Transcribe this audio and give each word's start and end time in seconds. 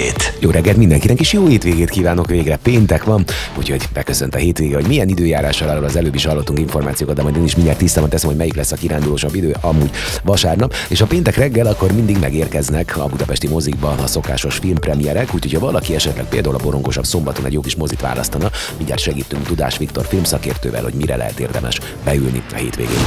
Update. 0.00 0.34
Jó 0.38 0.50
reggelt 0.50 0.76
mindenkinek, 0.76 1.20
és 1.20 1.32
jó 1.32 1.46
hétvégét 1.46 1.90
kívánok 1.90 2.26
végre. 2.26 2.56
Péntek 2.56 3.04
van, 3.04 3.24
úgyhogy 3.58 3.88
beköszönt 3.92 4.34
a 4.34 4.38
hétvége, 4.38 4.74
hogy 4.74 4.86
milyen 4.86 5.08
időjárással 5.08 5.68
arról 5.68 5.84
az 5.84 5.96
előbb 5.96 6.14
is 6.14 6.24
hallottunk 6.24 6.58
információkat, 6.58 7.16
de 7.16 7.22
majd 7.22 7.36
én 7.36 7.44
is 7.44 7.54
mindjárt 7.54 7.78
tisztában 7.78 8.10
teszem, 8.10 8.28
hogy 8.28 8.38
melyik 8.38 8.54
lesz 8.54 8.72
a 8.72 8.76
kirándulósabb 8.76 9.34
idő, 9.34 9.56
amúgy 9.60 9.90
vasárnap. 10.22 10.74
És 10.88 11.00
a 11.00 11.06
péntek 11.06 11.36
reggel 11.36 11.66
akkor 11.66 11.92
mindig 11.92 12.18
megérkeznek 12.18 12.96
a 12.96 13.06
budapesti 13.06 13.48
mozikba 13.48 13.96
a 14.02 14.06
szokásos 14.06 14.56
filmpremierek, 14.56 15.34
úgyhogy 15.34 15.52
ha 15.52 15.60
valaki 15.60 15.94
esetleg 15.94 16.24
például 16.24 16.54
a 16.54 16.62
borongosabb 16.62 17.04
szombaton 17.04 17.44
egy 17.44 17.52
jó 17.52 17.60
kis 17.60 17.76
mozit 17.76 18.00
választana, 18.00 18.50
mindjárt 18.76 19.00
segítünk 19.00 19.46
Tudás 19.46 19.78
Viktor 19.78 20.06
filmszakértővel, 20.06 20.82
hogy 20.82 20.94
mire 20.94 21.16
lehet 21.16 21.40
érdemes 21.40 21.80
beülni 22.04 22.42
a 22.52 22.56
hétvégén. 22.56 22.98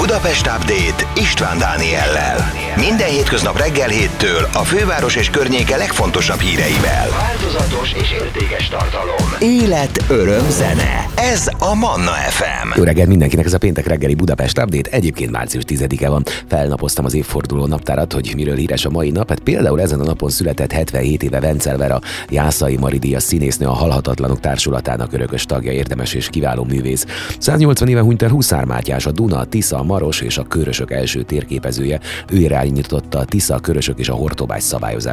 Budapest 0.00 0.46
Update 0.46 1.20
István 1.20 1.58
Dániellel. 1.58 2.52
Minden 2.76 3.08
hétköznap 3.08 3.58
reggel 3.58 3.88
héttől 3.88 4.48
a 4.52 4.62
főváros 4.64 5.16
és 5.16 5.27
környéke 5.30 5.76
legfontosabb 5.76 6.38
híreivel. 6.38 7.08
Változatos 7.10 7.92
és 7.92 8.12
értékes 8.12 8.68
tartalom. 8.68 9.28
Élet, 9.38 10.04
öröm, 10.08 10.50
zene. 10.50 11.06
Ez 11.14 11.50
a 11.58 11.74
Manna 11.74 12.10
FM. 12.10 12.68
Jó 12.76 12.82
reggelt 12.82 13.08
mindenkinek, 13.08 13.44
ez 13.44 13.52
a 13.52 13.58
péntek 13.58 13.86
reggeli 13.86 14.14
Budapest 14.14 14.58
Update. 14.58 14.90
Egyébként 14.90 15.30
március 15.30 15.62
10-e 15.66 16.08
van. 16.08 16.24
Felnapoztam 16.48 17.04
az 17.04 17.14
évforduló 17.14 17.66
naptárat, 17.66 18.12
hogy 18.12 18.32
miről 18.36 18.56
híres 18.56 18.84
a 18.84 18.90
mai 18.90 19.10
nap. 19.10 19.28
Hát 19.28 19.40
például 19.40 19.80
ezen 19.80 20.00
a 20.00 20.04
napon 20.04 20.30
született 20.30 20.72
77 20.72 21.22
éve 21.22 21.40
Vencel 21.40 21.76
Vera, 21.76 22.00
Jászai 22.28 22.76
Maridia 22.76 23.20
színésznő, 23.20 23.66
a 23.66 23.72
Halhatatlanok 23.72 24.40
Társulatának 24.40 25.12
örökös 25.12 25.44
tagja, 25.44 25.72
érdemes 25.72 26.14
és 26.14 26.28
kiváló 26.28 26.64
művész. 26.64 27.06
180 27.38 27.88
éve 27.88 28.00
hunyt 28.00 28.22
el 28.22 28.30
Huszár 28.30 28.64
Mátyás, 28.64 29.06
a 29.06 29.10
Duna, 29.10 29.38
a 29.38 29.44
Tisza, 29.44 29.78
a 29.78 29.82
Maros 29.82 30.20
és 30.20 30.38
a 30.38 30.42
Körösök 30.42 30.90
első 30.90 31.22
térképezője. 31.22 32.00
Ő 32.32 32.36
irányította 32.36 33.18
a 33.18 33.24
Tisza, 33.24 33.54
a 33.54 33.58
Körösök 33.60 33.98
és 33.98 34.08
a 34.08 34.14
Hortobágy 34.14 34.60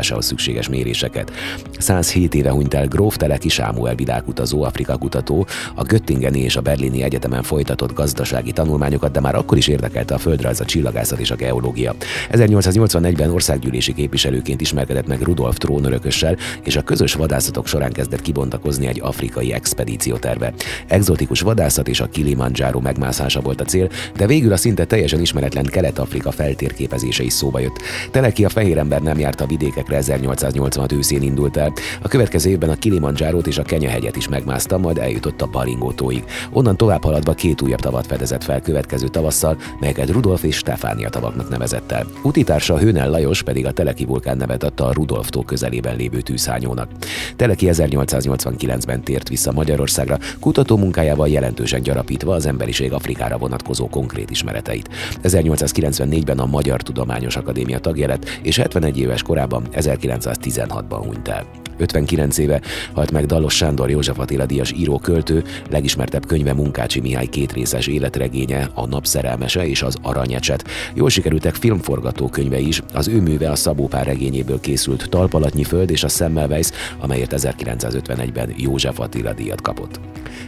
szabályozásához 0.05 0.25
szükséges 0.25 0.69
méréseket. 0.69 1.31
107 1.77 2.35
éve 2.35 2.49
hunyt 2.49 2.73
el 2.73 2.87
Gróf 2.87 3.17
Teleki 3.17 3.49
Sámuel 3.49 3.95
világutazó, 3.95 4.63
Afrika 4.63 4.97
kutató, 4.97 5.47
a 5.75 5.83
Göttingeni 5.83 6.39
és 6.39 6.55
a 6.55 6.61
Berlini 6.61 7.03
Egyetemen 7.03 7.43
folytatott 7.43 7.93
gazdasági 7.93 8.51
tanulmányokat, 8.51 9.11
de 9.11 9.19
már 9.19 9.35
akkor 9.35 9.57
is 9.57 9.67
érdekelte 9.67 10.13
a 10.13 10.17
földrajz, 10.17 10.59
a 10.59 10.65
csillagászat 10.65 11.19
és 11.19 11.31
a 11.31 11.35
geológia. 11.35 11.95
1881-ben 12.31 13.29
országgyűlési 13.29 13.93
képviselőként 13.93 14.61
ismerkedett 14.61 15.07
meg 15.07 15.21
Rudolf 15.21 15.57
trónörökössel, 15.57 16.37
és 16.63 16.75
a 16.75 16.81
közös 16.81 17.13
vadászatok 17.13 17.67
során 17.67 17.91
kezdett 17.91 18.21
kibontakozni 18.21 18.87
egy 18.87 19.01
afrikai 19.01 19.53
expedíció 19.53 20.17
terve. 20.17 20.53
Exotikus 20.87 21.41
vadászat 21.41 21.87
és 21.87 21.99
a 21.99 22.07
Kilimanjaro 22.07 22.79
megmászása 22.79 23.41
volt 23.41 23.61
a 23.61 23.65
cél, 23.65 23.89
de 24.15 24.27
végül 24.27 24.51
a 24.51 24.57
szinte 24.57 24.85
teljesen 24.85 25.21
ismeretlen 25.21 25.65
Kelet-Afrika 25.65 26.31
feltérképezése 26.31 27.23
is 27.23 27.33
szóba 27.33 27.59
jött. 27.59 27.81
Teleki 28.11 28.45
a 28.45 28.49
fehér 28.49 28.77
ember 28.77 29.01
nem 29.01 29.19
járt 29.19 29.41
a 29.41 29.45
vidékekre 29.45 29.94
1886 29.95 30.91
őszén 30.91 31.21
indult 31.21 31.57
el. 31.57 31.73
A 32.01 32.07
következő 32.07 32.49
évben 32.49 32.69
a 32.69 32.75
Kilimanjárót 32.75 33.47
és 33.47 33.57
a 33.57 33.63
Kenyahegyet 33.63 34.15
is 34.15 34.27
megmászta, 34.27 34.77
majd 34.77 34.97
eljutott 34.97 35.41
a 35.41 35.47
Baringótóig. 35.51 36.23
Onnan 36.51 36.77
tovább 36.77 37.03
haladva 37.03 37.33
két 37.33 37.61
újabb 37.61 37.79
tavat 37.79 38.07
fedezett 38.07 38.43
fel 38.43 38.61
következő 38.61 39.07
tavasszal, 39.07 39.57
melyeket 39.79 40.09
Rudolf 40.09 40.43
és 40.43 40.55
Stefánia 40.55 41.09
tavaknak 41.09 41.49
nevezett 41.49 41.91
el. 41.91 42.05
Utitársa 42.23 42.77
Hőnel 42.77 43.09
Lajos 43.09 43.43
pedig 43.43 43.65
a 43.65 43.71
Teleki 43.71 44.05
vulkán 44.05 44.37
nevet 44.37 44.63
adta 44.63 44.85
a 44.85 44.93
Rudolf 44.93 45.29
tó 45.29 45.41
közelében 45.41 45.95
lévő 45.95 46.21
tűzhányónak. 46.21 46.89
Teleki 47.35 47.67
1889-ben 47.71 49.03
tért 49.03 49.29
vissza 49.29 49.51
Magyarországra, 49.51 50.17
kutató 50.39 50.77
munkájával 50.77 51.27
jelentősen 51.27 51.81
gyarapítva 51.81 52.33
az 52.33 52.45
emberiség 52.45 52.93
Afrikára 52.93 53.37
vonatkozó 53.37 53.87
konkrét 53.89 54.29
ismereteit. 54.29 54.89
1894-ben 55.23 56.39
a 56.39 56.45
Magyar 56.45 56.81
Tudományos 56.81 57.35
Akadémia 57.35 57.79
tagja 57.79 58.07
lett, 58.07 58.39
és 58.41 58.57
71 58.57 58.97
éves 58.97 59.21
korában 59.21 59.63
1916-ban 59.85 61.01
hunyt 61.05 61.27
el. 61.27 61.63
59 61.77 62.37
éve 62.37 62.61
halt 62.93 63.11
meg 63.11 63.25
Dallos 63.25 63.55
Sándor 63.55 63.89
József 63.89 64.19
Attila 64.19 64.45
Díjas 64.45 64.71
író-költő, 64.71 65.43
legismertebb 65.69 66.25
könyve 66.25 66.53
Munkácsi 66.53 66.99
Mihály 66.99 67.25
kétrészes 67.25 67.87
életregénye, 67.87 68.69
a 68.73 68.85
napszerelmese 68.85 69.67
és 69.67 69.81
az 69.81 69.97
aranyecset. 70.01 70.63
Jól 70.93 71.09
sikerültek 71.09 71.55
filmforgatókönyve 71.55 72.59
is, 72.59 72.81
az 72.93 73.07
ő 73.07 73.21
műve 73.21 73.51
a 73.51 73.55
Szabó 73.55 73.87
Pár 73.87 74.05
regényéből 74.05 74.59
készült 74.59 75.09
Talpalatnyi 75.09 75.63
föld 75.63 75.89
és 75.89 76.03
a 76.03 76.07
Semmelweis, 76.07 76.69
amelyért 76.99 77.33
1951-ben 77.35 78.53
József 78.57 78.99
Attila 78.99 79.33
díjat 79.33 79.61
kapott. 79.61 79.99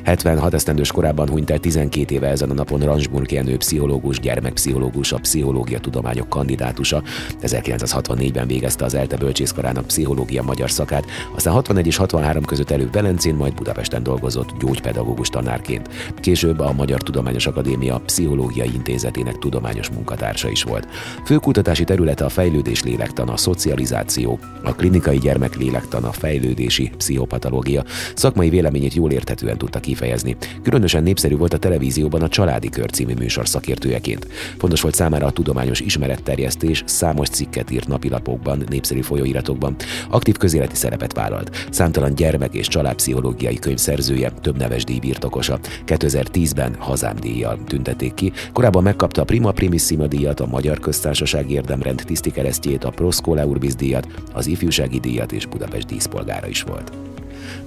76 0.03 0.53
esztendős 0.53 0.91
korában 0.91 1.29
hunyt 1.29 1.49
el 1.49 1.57
12 1.57 2.15
éve 2.15 2.27
ezen 2.27 2.49
a 2.49 2.53
napon 2.53 2.79
Ransburg 2.79 3.31
Jenő 3.31 3.57
pszichológus, 3.57 4.19
gyermekpszichológus, 4.19 5.11
a 5.11 5.17
pszichológia 5.17 5.79
tudományok 5.79 6.29
kandidátusa. 6.29 7.03
1964-ben 7.41 8.47
végezte 8.47 8.85
az 8.85 8.93
ELTE 8.93 9.17
bölcsészkarának 9.27 9.85
pszichológia 9.85 10.43
magyar 10.43 10.71
szakát, 10.71 11.05
aztán 11.35 11.53
61 11.53 11.87
és 11.87 11.97
63 11.97 12.43
között 12.43 12.71
előbb 12.71 12.91
Velencén, 12.91 13.35
majd 13.35 13.53
Budapesten 13.53 14.03
dolgozott 14.03 14.49
gyógypedagógus 14.59 15.29
tanárként. 15.29 15.89
Később 16.19 16.59
a 16.59 16.73
Magyar 16.73 17.01
Tudományos 17.01 17.47
Akadémia 17.47 18.01
Pszichológiai 18.05 18.73
Intézetének 18.73 19.37
tudományos 19.37 19.89
munkatársa 19.89 20.49
is 20.49 20.63
volt. 20.63 20.87
Főkutatási 21.25 21.83
területe 21.83 22.25
a 22.25 22.29
fejlődés 22.29 22.83
lélektan, 22.83 23.29
a 23.29 23.37
szocializáció, 23.37 24.39
a 24.63 24.75
klinikai 24.75 25.17
gyermeklélektan, 25.17 26.03
a 26.03 26.11
fejlődési 26.11 26.91
pszichopatológia. 26.97 27.83
Szakmai 28.15 28.49
véleményét 28.49 28.93
jól 28.93 29.11
érthetően 29.11 29.57
tudta 29.57 29.79
kifejezni. 29.79 30.35
Különösen 30.63 31.03
népszerű 31.03 31.35
volt 31.35 31.53
a 31.53 31.57
televízióban 31.57 32.21
a 32.21 32.29
Családi 32.29 32.69
Kör 32.69 32.89
című 32.91 33.13
műsor 33.13 33.47
szakértőjeként. 33.47 34.27
Fontos 34.57 34.81
volt 34.81 34.95
számára 34.95 35.25
a 35.25 35.31
tudományos 35.31 35.79
ismeretterjesztés, 35.79 36.83
számos 36.85 37.29
cikket 37.29 37.71
írt 37.71 37.87
napilapokban, 37.87 38.63
népszerű 38.69 39.01
folyóiratokban. 39.17 39.75
Aktív 40.09 40.37
közéleti 40.37 40.75
szerepet 40.75 41.13
vállalt. 41.13 41.67
Számtalan 41.69 42.15
gyermek 42.15 42.53
és 42.53 42.67
családpszichológiai 42.67 43.59
könyv 43.59 43.77
szerzője, 43.77 44.31
több 44.41 44.57
neves 44.57 44.83
díj 44.83 44.99
birtokosa. 44.99 45.59
2010-ben 45.85 46.75
hazám 46.79 47.15
díjjal 47.15 47.59
tüntették 47.67 48.13
ki. 48.13 48.31
Korábban 48.53 48.83
megkapta 48.83 49.21
a 49.21 49.25
Prima 49.25 49.51
Primissima 49.51 50.07
díjat, 50.07 50.39
a 50.39 50.45
Magyar 50.45 50.79
Köztársaság 50.79 51.51
érdemrend 51.51 52.03
tisztikeresztjét, 52.05 52.83
a 52.83 52.89
Proszkola 52.89 53.45
Urbis 53.45 53.75
díjat, 53.75 54.07
az 54.33 54.47
ifjúsági 54.47 54.99
díjat 54.99 55.31
és 55.31 55.45
Budapest 55.45 55.85
díszpolgára 55.85 56.47
is 56.47 56.61
volt. 56.61 56.91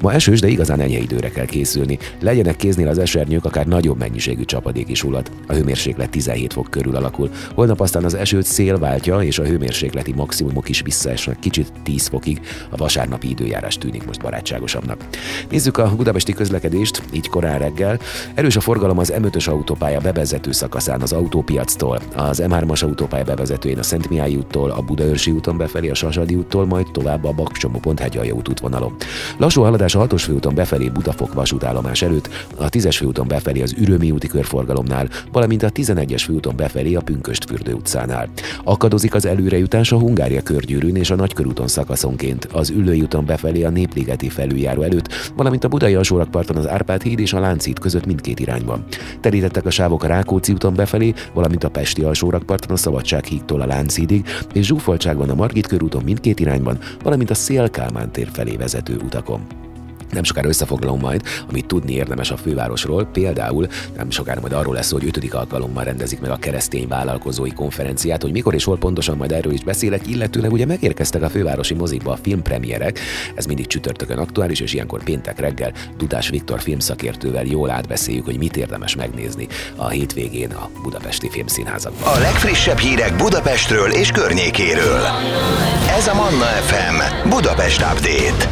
Ma 0.01 0.13
esős, 0.13 0.41
de 0.41 0.49
igazán 0.49 0.81
enyhe 0.81 0.99
időre 0.99 1.31
kell 1.31 1.45
készülni. 1.45 1.99
Legyenek 2.21 2.57
kéznél 2.57 2.89
az 2.89 2.99
esernyők, 2.99 3.45
akár 3.45 3.67
nagyobb 3.67 3.99
mennyiségű 3.99 4.45
csapadék 4.45 4.89
is 4.89 5.05
ulat. 5.05 5.31
A 5.47 5.53
hőmérséklet 5.53 6.11
17 6.11 6.53
fok 6.53 6.71
körül 6.71 6.97
alakul. 6.97 7.31
Holnap 7.55 7.81
aztán 7.81 8.05
az 8.05 8.15
esőt 8.15 8.45
szél 8.45 8.79
váltja, 8.79 9.23
és 9.23 9.39
a 9.39 9.45
hőmérsékleti 9.45 10.13
maximumok 10.13 10.69
is 10.69 10.81
visszaesnek 10.81 11.39
kicsit 11.39 11.73
10 11.83 12.07
fokig. 12.07 12.41
A 12.71 12.77
vasárnapi 12.77 13.29
időjárás 13.31 13.79
tűnik 13.79 14.07
most 14.07 14.21
barátságosabbnak. 14.21 15.05
Nézzük 15.51 15.79
a 15.79 15.93
budapesti 15.97 16.33
közlekedést, 16.33 17.03
így 17.13 17.29
korán 17.29 17.59
reggel. 17.59 17.99
Erős 18.35 18.57
a 18.57 18.61
forgalom 18.61 18.99
az 18.99 19.13
M5-ös 19.17 19.49
autópálya 19.49 20.01
bevezető 20.01 20.53
szakaszán 20.53 21.01
az 21.01 21.13
autópiactól, 21.13 22.01
az 22.17 22.43
M3-as 22.47 22.85
autópálya 22.85 23.25
bevezetőjén 23.25 23.79
a 23.79 23.83
Szent 23.83 24.09
Mihály 24.09 24.35
úttól, 24.35 24.71
a 24.71 24.81
Budaörsi 24.81 25.31
úton 25.31 25.57
befelé 25.57 25.89
a 25.89 25.95
Sasadi 25.95 26.35
úttól, 26.35 26.67
majd 26.67 26.87
tovább 26.93 27.25
a 27.25 27.33
Bakcsomó 27.33 27.81
Hegyalja 27.97 28.35
út 28.35 28.49
útvonalon. 28.49 28.95
Lassú 29.37 29.63
haladás 29.63 29.90
a 29.95 30.07
6-os 30.07 30.23
főúton 30.25 30.55
befelé 30.55 30.89
Budafok 30.89 31.35
vasútállomás 31.35 32.03
előtt, 32.03 32.29
a 32.57 32.69
10-es 32.69 32.95
főúton 32.97 33.29
befelé 33.29 33.63
az 33.63 33.75
Ürömi 33.79 34.11
úti 34.11 34.27
körforgalomnál, 34.27 35.09
valamint 35.33 35.63
a 35.63 35.71
11-es 35.71 36.23
főúton 36.25 36.57
befelé 36.57 36.95
a 36.95 37.01
Pünköstfürdő 37.01 37.73
utcánál. 37.73 38.29
Akadozik 38.65 39.15
az 39.15 39.27
előrejutás 39.27 39.93
a 39.93 39.99
Hungária 39.99 40.43
körgyűrűn 40.43 40.97
és 40.97 41.11
a 41.11 41.15
Nagykörúton 41.15 41.69
szakaszonként, 41.69 42.45
az 42.53 42.71
Üllői 42.71 43.01
úton 43.01 43.25
befelé 43.25 43.63
a 43.63 43.71
Népligeti 43.71 44.29
felüljáró 44.29 44.83
előtt, 44.83 45.33
valamint 45.37 45.65
a 45.65 45.69
Budai 45.69 45.95
alsórakparton 45.95 46.57
az 46.57 46.69
Árpád 46.69 47.03
híd 47.03 47.19
és 47.19 47.33
a 47.33 47.41
Lánchíd 47.41 47.79
között 47.79 48.07
mindkét 48.07 48.41
irányban. 48.41 48.85
Terítettek 49.21 49.67
a 49.67 49.71
sávok 49.71 50.05
a 50.05 50.07
Rákóczi 50.07 50.53
úton 50.53 50.75
befelé, 50.75 51.13
valamint 51.35 51.65
a 51.65 51.71
Pesti 51.71 52.03
alsórakparton 52.03 52.71
a 52.71 52.77
Szabadság 52.77 53.25
hídtól 53.25 53.61
a 53.61 53.67
Lánchídig, 53.67 54.27
és 54.53 54.67
zsúfoltság 54.67 55.19
a 55.21 55.35
Margit 55.35 55.67
körúton 55.67 56.03
mindkét 56.05 56.41
irányban, 56.41 56.79
valamint 57.03 57.31
a 57.31 57.35
Szél-Kálmán 57.35 58.13
tér 58.13 58.29
felé 58.33 58.57
vezető 58.57 58.97
utakon. 59.05 59.60
Nem 60.13 60.23
sokára 60.23 60.49
összefoglalom 60.49 61.01
majd, 61.01 61.23
amit 61.49 61.67
tudni 61.67 61.93
érdemes 61.93 62.31
a 62.31 62.37
fővárosról, 62.37 63.05
például 63.05 63.67
nem 63.97 64.11
sokára 64.11 64.41
majd 64.41 64.53
arról 64.53 64.75
lesz, 64.75 64.91
hogy 64.91 65.07
ötödik 65.07 65.35
alkalommal 65.35 65.85
rendezik 65.85 66.21
meg 66.21 66.31
a 66.31 66.37
keresztény 66.37 66.89
vállalkozói 66.89 67.53
konferenciát, 67.53 68.23
hogy 68.23 68.33
mikor 68.33 68.55
és 68.55 68.65
hol 68.65 68.79
pontosan 68.79 69.17
majd 69.17 69.33
erről 69.33 69.53
is 69.53 69.63
beszélek, 69.65 70.07
illetőleg 70.07 70.53
ugye 70.53 70.67
megérkeztek 70.67 71.23
a 71.23 71.29
fővárosi 71.29 71.75
mozikba 71.75 72.13
a 72.13 72.19
filmpremierek, 72.23 72.99
ez 73.35 73.47
mindig 73.47 73.67
csütörtökön 73.67 74.19
aktuális, 74.19 74.61
és 74.61 74.73
ilyenkor 74.73 75.03
péntek 75.03 75.39
reggel 75.39 75.73
Dudás 75.97 76.29
Viktor 76.29 76.61
filmszakértővel 76.61 77.45
jól 77.45 77.71
átbeszéljük, 77.71 78.25
hogy 78.25 78.39
mit 78.39 78.57
érdemes 78.57 78.97
megnézni 78.97 79.47
a 79.77 79.89
hétvégén 79.89 80.51
a 80.51 80.71
budapesti 80.83 81.31
filmszínházakban. 81.31 82.13
A 82.13 82.19
legfrissebb 82.19 82.79
hírek 82.79 83.17
Budapestről 83.17 83.91
és 83.91 84.11
környékéről. 84.11 85.01
Ez 85.99 86.07
a 86.07 86.15
Manna 86.15 86.45
FM 86.45 87.29
Budapest 87.29 87.81
Update. 87.81 88.49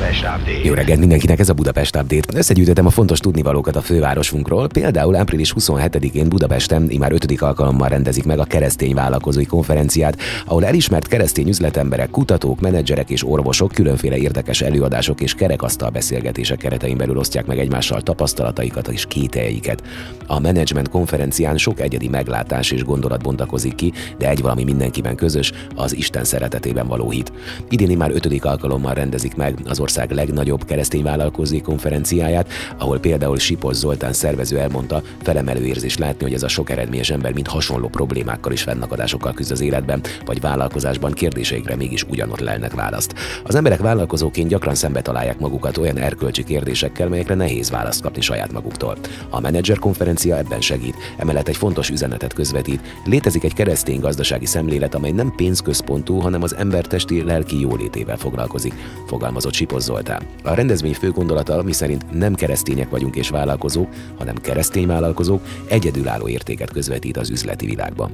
Jó 0.63 0.75
reggelt 0.75 0.99
mindenkinek, 0.99 1.39
ez 1.39 1.48
a 1.49 1.55
Budapest 1.55 1.97
Update. 1.97 2.39
Összegyűjtöttem 2.39 2.87
a 2.87 2.91
fontos 2.91 3.19
tudnivalókat 3.19 3.77
a 3.77 3.81
fővárosunkról. 3.81 4.67
Például 4.67 5.17
április 5.17 5.55
27-én 5.59 6.29
Budapesten 6.29 6.91
már 6.99 7.13
ötödik 7.13 7.43
alkalommal 7.43 7.89
rendezik 7.89 8.25
meg 8.25 8.39
a 8.39 8.45
keresztény 8.45 8.95
vállalkozói 8.95 9.47
konferenciát, 9.47 10.19
ahol 10.47 10.65
elismert 10.65 11.09
keresztény 11.09 11.49
üzletemberek, 11.49 12.11
kutatók, 12.11 12.61
menedzserek 12.61 13.11
és 13.11 13.27
orvosok 13.27 13.73
különféle 13.73 14.17
érdekes 14.17 14.61
előadások 14.61 15.21
és 15.21 15.35
kerekasztal 15.35 15.91
beszélgetések 15.91 16.59
keretein 16.59 16.97
belül 16.97 17.17
osztják 17.17 17.47
meg 17.47 17.59
egymással 17.59 18.01
tapasztalataikat 18.01 18.89
és 18.89 19.07
kételjeiket. 19.07 19.83
A 20.27 20.39
menedzsment 20.39 20.89
konferencián 20.89 21.57
sok 21.57 21.81
egyedi 21.81 22.09
meglátás 22.09 22.71
és 22.71 22.85
gondolat 22.85 23.23
bontakozik 23.23 23.75
ki, 23.75 23.93
de 24.19 24.29
egy 24.29 24.43
valami 24.43 24.65
mindenkiben 24.65 25.17
közös, 25.17 25.53
az 25.75 25.97
Isten 25.97 26.25
szeretetében 26.25 26.87
való 26.87 27.11
hit. 27.11 27.33
Idén 27.69 27.97
már 27.97 28.11
ötödik 28.11 28.45
alkalommal 28.45 28.95
rendezik 28.95 29.37
meg 29.37 29.59
az 29.65 29.81
ország 29.81 30.11
legnagyobb 30.11 30.65
keresztény 30.65 31.03
vállalkozói 31.03 31.37
konferenciáját, 31.63 32.49
ahol 32.79 32.99
például 32.99 33.39
Sipos 33.39 33.77
Zoltán 33.77 34.13
szervező 34.13 34.59
elmondta, 34.59 35.03
felemelő 35.23 35.65
érzés 35.65 35.99
látni, 35.99 36.25
hogy 36.25 36.35
ez 36.35 36.43
a 36.43 36.49
sok 36.49 36.71
eredményes 36.71 37.11
ember 37.11 37.33
mind 37.33 37.47
hasonló 37.47 37.89
problémákkal 37.89 38.53
és 38.53 38.63
fennakadásokkal 38.63 39.33
küzd 39.33 39.51
az 39.51 39.61
életben, 39.61 40.01
vagy 40.25 40.41
vállalkozásban 40.41 41.13
kérdéseikre 41.13 41.77
mégis 41.77 42.03
ugyanott 42.03 42.41
lelnek 42.41 42.75
választ. 42.75 43.15
Az 43.45 43.55
emberek 43.55 43.81
vállalkozóként 43.81 44.49
gyakran 44.49 44.75
szembe 44.75 45.03
találják 45.03 45.39
magukat 45.39 45.77
olyan 45.77 45.97
erkölcsi 45.97 46.45
kérdésekkel, 46.45 47.09
melyekre 47.09 47.35
nehéz 47.35 47.71
választ 47.71 48.03
kapni 48.03 48.21
saját 48.21 48.53
maguktól. 48.53 48.97
A 49.31 49.41
menedzser 49.41 49.79
konferencia 49.79 50.37
ebben 50.37 50.61
segít, 50.61 50.97
emellett 51.17 51.49
egy 51.49 51.57
fontos 51.57 51.91
üzenetet 51.91 52.33
közvetít. 52.33 52.81
Létezik 53.05 53.45
egy 53.45 53.55
keresztény 53.55 54.01
gazdasági 54.01 54.47
szemlélet, 54.47 54.95
amely 54.95 55.11
nem 55.11 55.33
pénzközpontú, 55.37 56.19
hanem 56.19 56.43
az 56.43 56.57
ember 56.57 56.87
testi 56.87 57.23
lelki 57.23 57.61
jólétével 57.61 58.17
foglalkozik, 58.17 58.75
fogalmazott 59.07 59.55
Sipos 59.55 59.83
Zoltán. 59.83 60.23
A 60.43 60.55
rendezvény 60.55 60.95
fő 60.95 61.11
gondolata, 61.29 61.63
miszerint 61.63 62.19
nem 62.19 62.35
keresztények 62.35 62.91
vagyunk 62.91 63.17
és 63.17 63.29
vállalkozók, 63.29 63.89
hanem 64.19 64.35
keresztény 64.35 64.87
vállalkozók 64.87 65.43
egyedülálló 65.67 66.29
értéket 66.29 66.71
közvetít 66.71 67.17
az 67.17 67.31
üzleti 67.31 67.67
világban. 67.67 68.13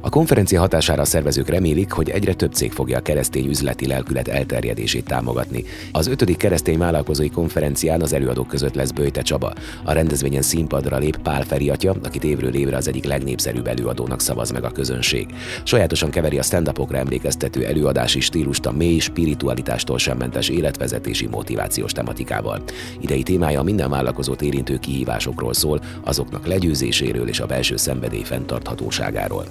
A 0.00 0.08
konferencia 0.08 0.60
hatására 0.60 1.02
a 1.02 1.04
szervezők 1.04 1.48
remélik, 1.48 1.92
hogy 1.92 2.10
egyre 2.10 2.34
több 2.34 2.52
cég 2.52 2.72
fogja 2.72 2.98
a 2.98 3.02
keresztény 3.02 3.46
üzleti 3.46 3.86
lelkület 3.86 4.28
elterjedését 4.28 5.04
támogatni. 5.04 5.64
Az 5.92 6.06
ötödik 6.06 6.36
keresztény 6.36 6.78
vállalkozói 6.78 7.30
konferencián 7.30 8.02
az 8.02 8.12
előadók 8.12 8.48
között 8.48 8.74
lesz 8.74 8.90
Böjte 8.90 9.22
Csaba. 9.22 9.52
A 9.84 9.92
rendezvényen 9.92 10.42
színpadra 10.42 10.98
lép 10.98 11.16
Pál 11.16 11.42
Feri 11.42 11.70
atya, 11.70 11.96
akit 12.02 12.24
évről 12.24 12.54
évre 12.54 12.76
az 12.76 12.88
egyik 12.88 13.04
legnépszerűbb 13.04 13.66
előadónak 13.66 14.20
szavaz 14.20 14.50
meg 14.50 14.64
a 14.64 14.70
közönség. 14.70 15.26
Sajátosan 15.64 16.10
keveri 16.10 16.38
a 16.38 16.42
stand 16.42 16.72
emlékeztető 16.90 17.64
előadási 17.64 18.20
stílust 18.20 18.66
a 18.66 18.72
mély 18.72 18.98
spiritualitástól 18.98 19.98
sem 19.98 20.16
mentes 20.16 20.48
életvezetési 20.48 21.26
motivációs 21.26 21.92
tematikával. 21.92 22.53
Idei 23.00 23.22
témája 23.22 23.62
minden 23.62 23.90
vállalkozót 23.90 24.42
érintő 24.42 24.78
kihívásokról 24.78 25.54
szól, 25.54 25.80
azoknak 26.04 26.46
legyőzéséről 26.46 27.28
és 27.28 27.40
a 27.40 27.46
belső 27.46 27.76
szenvedély 27.76 28.22
fenntarthatóságáról. 28.22 29.44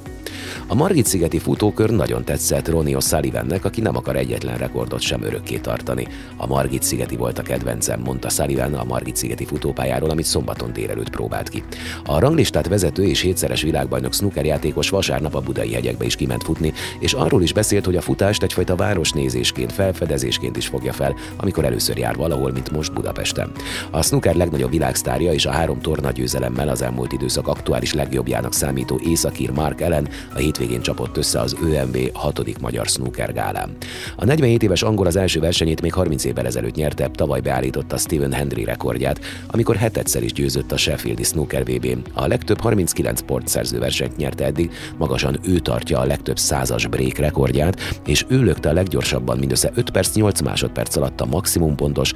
A 0.68 0.76
Margit-szigeti 0.76 1.40
futókör 1.40 1.90
nagyon 1.90 2.24
tetszett 2.24 2.70
Ronnie 2.70 2.98
O'Sullivannek, 3.00 3.62
aki 3.64 3.82
nem 3.82 3.96
akar 3.96 4.16
egyetlen 4.16 4.58
rekordot 4.58 5.02
sem 5.02 5.24
örökké 5.24 5.58
tartani. 5.58 6.08
A 6.38 6.48
Margit-szigeti 6.48 7.16
volt 7.16 7.40
a 7.40 7.42
kedvencem, 7.42 8.00
mondta 8.00 8.30
Sullivan 8.30 8.74
a 8.74 8.84
Margit-szigeti 8.84 9.46
futópályáról, 9.46 10.10
amit 10.10 10.26
szombaton 10.26 10.74
délelőtt 10.74 11.10
próbált 11.10 11.50
ki. 11.50 11.64
A 12.06 12.20
ranglistát 12.20 12.68
vezető 12.68 13.04
és 13.04 13.22
hétszeres 13.22 13.62
világbajnok 13.62 14.14
snookerjátékos 14.14 14.90
vasárnap 14.90 15.36
a 15.36 15.42
budai 15.42 15.74
hegyekbe 15.74 16.06
is 16.06 16.16
kiment 16.16 16.44
futni, 16.44 16.74
és 17.00 17.14
arról 17.14 17.42
is 17.42 17.54
beszélt, 17.54 17.86
hogy 17.86 17.96
a 17.96 18.02
futást 18.02 18.44
egyfajta 18.44 18.76
városnézésként, 18.76 19.72
felfedezésként 19.72 20.58
is 20.58 20.68
fogja 20.68 20.94
fel, 20.94 21.16
amikor 21.36 21.66
először 21.66 21.98
jár 21.98 22.16
valahol, 22.16 22.52
mint 22.52 22.72
most 22.72 22.83
Budapesten. 22.90 23.52
A 23.92 24.02
snooker 24.02 24.36
legnagyobb 24.36 24.72
világsztárja 24.72 25.34
és 25.34 25.46
a 25.46 25.52
három 25.52 25.80
torna 25.82 26.12
győzelemmel 26.12 26.70
az 26.70 26.82
elmúlt 26.82 27.12
időszak 27.12 27.48
aktuális 27.48 27.94
legjobbjának 27.94 28.54
számító 28.54 29.00
északír 29.04 29.52
Mark 29.52 29.82
Ellen 29.82 30.08
a 30.34 30.38
hétvégén 30.38 30.82
csapott 30.82 31.18
össze 31.18 31.40
az 31.40 31.56
ÖMB 31.64 31.98
6. 32.14 32.62
magyar 32.62 32.86
snooker 32.86 33.34
gálán. 33.34 33.70
A 34.16 34.26
47 34.26 34.64
éves 34.64 34.82
angol 34.82 35.06
az 35.06 35.16
első 35.16 35.40
versenyét 35.40 35.82
még 35.82 35.94
30 35.94 36.24
évvel 36.24 36.46
ezelőtt 36.46 36.76
nyerte, 36.76 37.08
tavaly 37.08 37.40
beállította 37.40 37.98
Steven 37.98 38.34
Hendry 38.34 38.64
rekordját, 38.64 39.20
amikor 39.48 39.76
hetedszer 39.76 40.24
is 40.24 40.34
győzött 40.34 40.72
a 40.72 40.78
Sheffieldi 40.78 41.24
snooker 41.24 41.64
vb 41.64 41.98
A 42.14 42.28
legtöbb 42.28 42.62
39 42.62 43.22
szerző 43.44 43.80
versenyt 43.80 44.18
nyerte 44.18 44.46
eddig, 44.46 44.72
magasan 44.98 45.40
ő 45.44 45.60
tartja 45.60 46.00
a 46.00 46.06
legtöbb 46.06 46.38
százas 46.38 46.88
break 46.88 47.18
rekordját, 47.18 48.00
és 48.06 48.26
ő 48.28 48.44
lökte 48.44 48.70
a 48.70 48.74
leggyorsabban 48.74 49.38
mindössze 49.38 49.72
5 49.76 49.90
perc 49.90 50.16
8 50.16 50.42
másodperc 50.42 50.96
alatt 50.96 51.22
a 51.22 51.26
maximum 51.26 51.76
pontos 51.76 52.14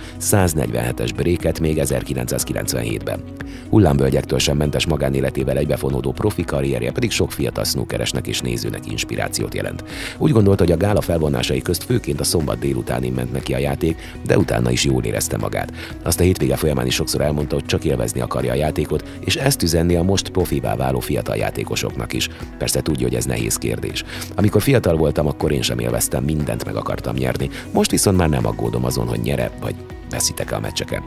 147-es 0.57 1.09
bréket 1.15 1.59
még 1.59 1.81
1997-ben. 1.81 3.19
Hullámvölgyektől 3.69 4.39
sem 4.39 4.57
mentes 4.57 4.85
magánéletével 4.85 5.57
egybefonódó 5.57 6.11
profi 6.11 6.43
karrierje 6.43 6.91
pedig 6.91 7.11
sok 7.11 7.31
fiatal 7.31 7.63
snookeresnek 7.63 8.27
és 8.27 8.41
nézőnek 8.41 8.91
inspirációt 8.91 9.55
jelent. 9.55 9.83
Úgy 10.17 10.31
gondolta, 10.31 10.63
hogy 10.63 10.73
a 10.73 10.77
gála 10.77 11.01
felvonásai 11.01 11.61
közt 11.61 11.83
főként 11.83 12.19
a 12.19 12.23
szombat 12.23 12.59
délutáni 12.59 13.09
ment 13.09 13.31
neki 13.31 13.53
a 13.53 13.57
játék, 13.57 13.97
de 14.25 14.37
utána 14.37 14.71
is 14.71 14.85
jól 14.85 15.03
érezte 15.03 15.37
magát. 15.37 15.73
Azt 16.03 16.19
a 16.19 16.23
hétvége 16.23 16.55
folyamán 16.55 16.85
is 16.85 16.93
sokszor 16.93 17.21
elmondta, 17.21 17.55
hogy 17.55 17.65
csak 17.65 17.85
élvezni 17.85 18.21
akarja 18.21 18.51
a 18.51 18.55
játékot, 18.55 19.03
és 19.25 19.35
ezt 19.35 19.63
üzenni 19.63 19.95
a 19.95 20.03
most 20.03 20.29
profivá 20.29 20.75
váló 20.75 20.99
fiatal 20.99 21.35
játékosoknak 21.35 22.13
is. 22.13 22.29
Persze 22.57 22.81
tudja, 22.81 23.07
hogy 23.07 23.15
ez 23.15 23.25
nehéz 23.25 23.55
kérdés. 23.55 24.03
Amikor 24.35 24.61
fiatal 24.61 24.95
voltam, 24.95 25.27
akkor 25.27 25.51
én 25.51 25.61
sem 25.61 25.79
élveztem 25.79 26.23
mindent 26.23 26.65
meg 26.65 26.75
akartam 26.75 27.15
nyerni. 27.15 27.49
Most 27.71 27.91
viszont 27.91 28.17
már 28.17 28.29
nem 28.29 28.45
aggódom 28.45 28.85
azon, 28.85 29.07
hogy 29.07 29.19
nyere 29.19 29.51
vagy 29.61 29.75
veszítek 30.09 30.51
a 30.51 30.59
meccseken. 30.59 31.03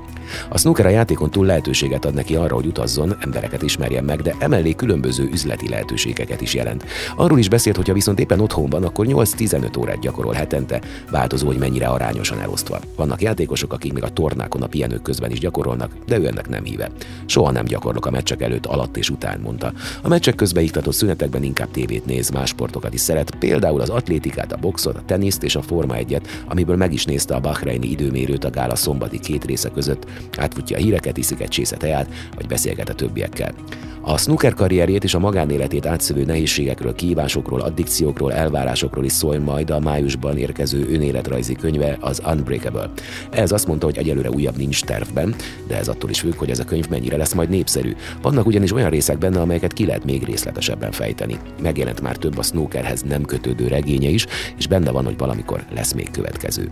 A 0.49 0.59
snooker 0.59 0.87
a 0.87 0.89
játékon 0.89 1.31
túl 1.31 1.47
lehetőséget 1.47 2.05
ad 2.05 2.15
neki 2.15 2.37
arra, 2.37 2.55
hogy 2.55 2.67
utazzon, 2.67 3.17
embereket 3.21 3.63
ismerjen 3.63 4.05
meg, 4.05 4.23
de 4.23 4.35
emellé 4.39 4.73
különböző 4.73 5.29
üzleti 5.33 5.69
lehetőségeket 5.69 6.41
is 6.41 6.55
jelent. 6.55 6.85
Arról 7.17 7.39
is 7.39 7.49
beszélt, 7.49 7.77
hogy 7.77 7.87
ha 7.87 7.93
viszont 7.93 8.21
éppen 8.21 8.41
otthon 8.41 8.69
van, 8.69 8.85
akkor 8.85 9.07
8-15 9.09 9.79
órát 9.79 10.01
gyakorol 10.01 10.33
hetente, 10.33 10.81
változó, 11.11 11.47
hogy 11.47 11.59
mennyire 11.59 11.87
arányosan 11.87 12.41
elosztva. 12.41 12.81
Vannak 12.97 13.23
játékosok, 13.23 13.73
akik 13.73 13.93
még 13.93 14.03
a 14.03 14.13
tornákon 14.13 14.63
a 14.63 14.67
pihenők 14.67 15.03
közben 15.03 15.31
is 15.31 15.39
gyakorolnak, 15.39 15.93
de 16.07 16.19
ő 16.19 16.27
ennek 16.27 16.49
nem 16.49 16.65
híve. 16.65 16.91
Soha 17.27 17.51
nem 17.51 17.65
gyakorlok 17.65 18.07
a 18.07 18.11
meccsek 18.11 18.43
előtt, 18.43 18.67
alatt 18.67 18.97
és 18.97 19.11
után, 19.11 19.41
mondta. 19.41 19.73
A 20.03 20.09
meccsek 20.09 20.35
közben 20.35 20.63
iktatott 20.63 20.95
szünetekben 20.95 21.43
inkább 21.43 21.71
tévét 21.71 22.07
néz, 22.07 22.31
más 22.31 22.49
sportokat 22.49 22.95
is 22.95 23.01
szeret, 23.01 23.35
például 23.39 23.81
az 23.81 23.89
atlétikát, 23.89 24.53
a 24.53 24.57
boxot, 24.57 24.97
a 24.97 25.03
teniszt 25.07 25.43
és 25.43 25.57
a 25.57 25.63
Forma 25.63 25.97
1 25.97 26.21
amiből 26.49 26.77
meg 26.77 26.93
is 26.93 27.05
nézte 27.05 27.35
a 27.35 27.41
Bahreini 27.41 27.91
időmérőt 27.91 28.45
a 28.45 28.51
gála 28.51 28.77
szombati 28.91 29.19
két 29.19 29.45
része 29.45 29.69
között, 29.69 30.07
átfutja 30.39 30.77
a 30.77 30.81
híreket, 30.81 31.17
iszik 31.17 31.41
egy 31.41 31.49
csésze 31.49 31.77
teát, 31.77 32.09
vagy 32.37 32.47
beszélget 32.47 32.89
a 32.89 32.95
többiekkel. 32.95 33.53
A 34.01 34.19
snooker 34.19 34.55
karrierjét 34.55 35.05
és 35.05 35.15
a 35.15 35.19
magánéletét 35.19 35.87
átszövő 35.87 36.25
nehézségekről, 36.25 36.95
kívásokról, 36.95 37.61
addikciókról, 37.61 38.33
elvárásokról 38.33 39.05
is 39.05 39.13
szól 39.13 39.39
majd 39.39 39.71
a 39.71 39.81
májusban 39.81 40.37
érkező 40.37 40.87
önéletrajzi 40.93 41.55
könyve, 41.55 41.97
az 42.01 42.23
Unbreakable. 42.27 42.91
Ez 43.31 43.53
azt 43.53 43.67
mondta, 43.67 43.87
hogy 43.87 43.99
egyelőre 43.99 44.31
újabb 44.31 44.57
nincs 44.57 44.85
tervben, 44.85 45.35
de 45.67 45.77
ez 45.77 45.89
attól 45.89 46.11
is 46.11 46.21
függ, 46.21 46.35
hogy 46.35 46.51
ez 46.51 46.59
a 46.59 46.65
könyv 46.65 46.89
mennyire 46.89 47.17
lesz 47.17 47.35
majd 47.35 47.49
népszerű. 47.49 47.97
Vannak 48.23 48.47
ugyanis 48.47 48.73
olyan 48.73 48.91
részek 48.91 49.19
benne, 49.19 49.41
amelyeket 49.41 49.73
ki 49.73 49.87
lehet 49.87 50.05
még 50.05 50.25
részletesebben 50.25 50.93
fejteni. 50.93 51.39
Megjelent 51.63 52.01
már 52.01 52.17
több 52.17 52.39
a 52.39 52.43
snookerhez 52.43 53.03
nem 53.03 53.25
kötődő 53.25 53.69
regénye 53.69 54.09
is, 54.09 54.27
és 54.59 54.67
benne 54.67 54.91
van, 54.91 55.05
hogy 55.05 55.19
valamikor 55.19 55.65
lesz 55.75 55.93
még 55.93 56.11
következő. 56.11 56.71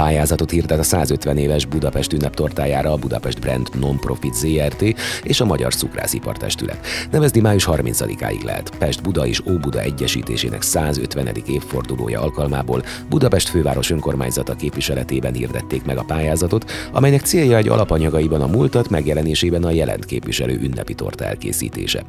Pályázatot 0.00 0.50
hirdet 0.50 0.78
a 0.78 0.82
150 0.82 1.36
éves 1.36 1.66
Budapest 1.66 2.12
ünneptortájára 2.12 2.92
a 2.92 2.96
Budapest 2.96 3.40
Brand 3.40 3.68
Non-Profit 3.80 4.34
ZRT 4.34 4.82
és 5.22 5.40
a 5.40 5.44
Magyar 5.44 5.74
Cukrászipar 5.74 6.36
Testület. 6.36 6.86
Nevezni 7.10 7.40
május 7.40 7.68
30-áig 7.70 8.44
lehet. 8.44 8.72
Pest 8.78 9.02
Buda 9.02 9.26
és 9.26 9.42
Óbuda 9.46 9.80
egyesítésének 9.80 10.62
150. 10.62 11.28
évfordulója 11.46 12.20
alkalmából 12.20 12.82
Budapest 13.08 13.48
főváros 13.48 13.90
önkormányzata 13.90 14.54
képviseletében 14.54 15.34
hirdették 15.34 15.84
meg 15.84 15.98
a 15.98 16.04
pályázatot, 16.04 16.70
amelynek 16.92 17.24
célja 17.24 17.56
egy 17.56 17.68
alapanyagaiban 17.68 18.40
a 18.40 18.46
múltat 18.46 18.90
megjelenésében 18.90 19.64
a 19.64 19.70
jelent 19.70 20.04
képviselő 20.04 20.58
ünnepi 20.62 20.94
torta 20.94 21.24
elkészítése. 21.24 22.04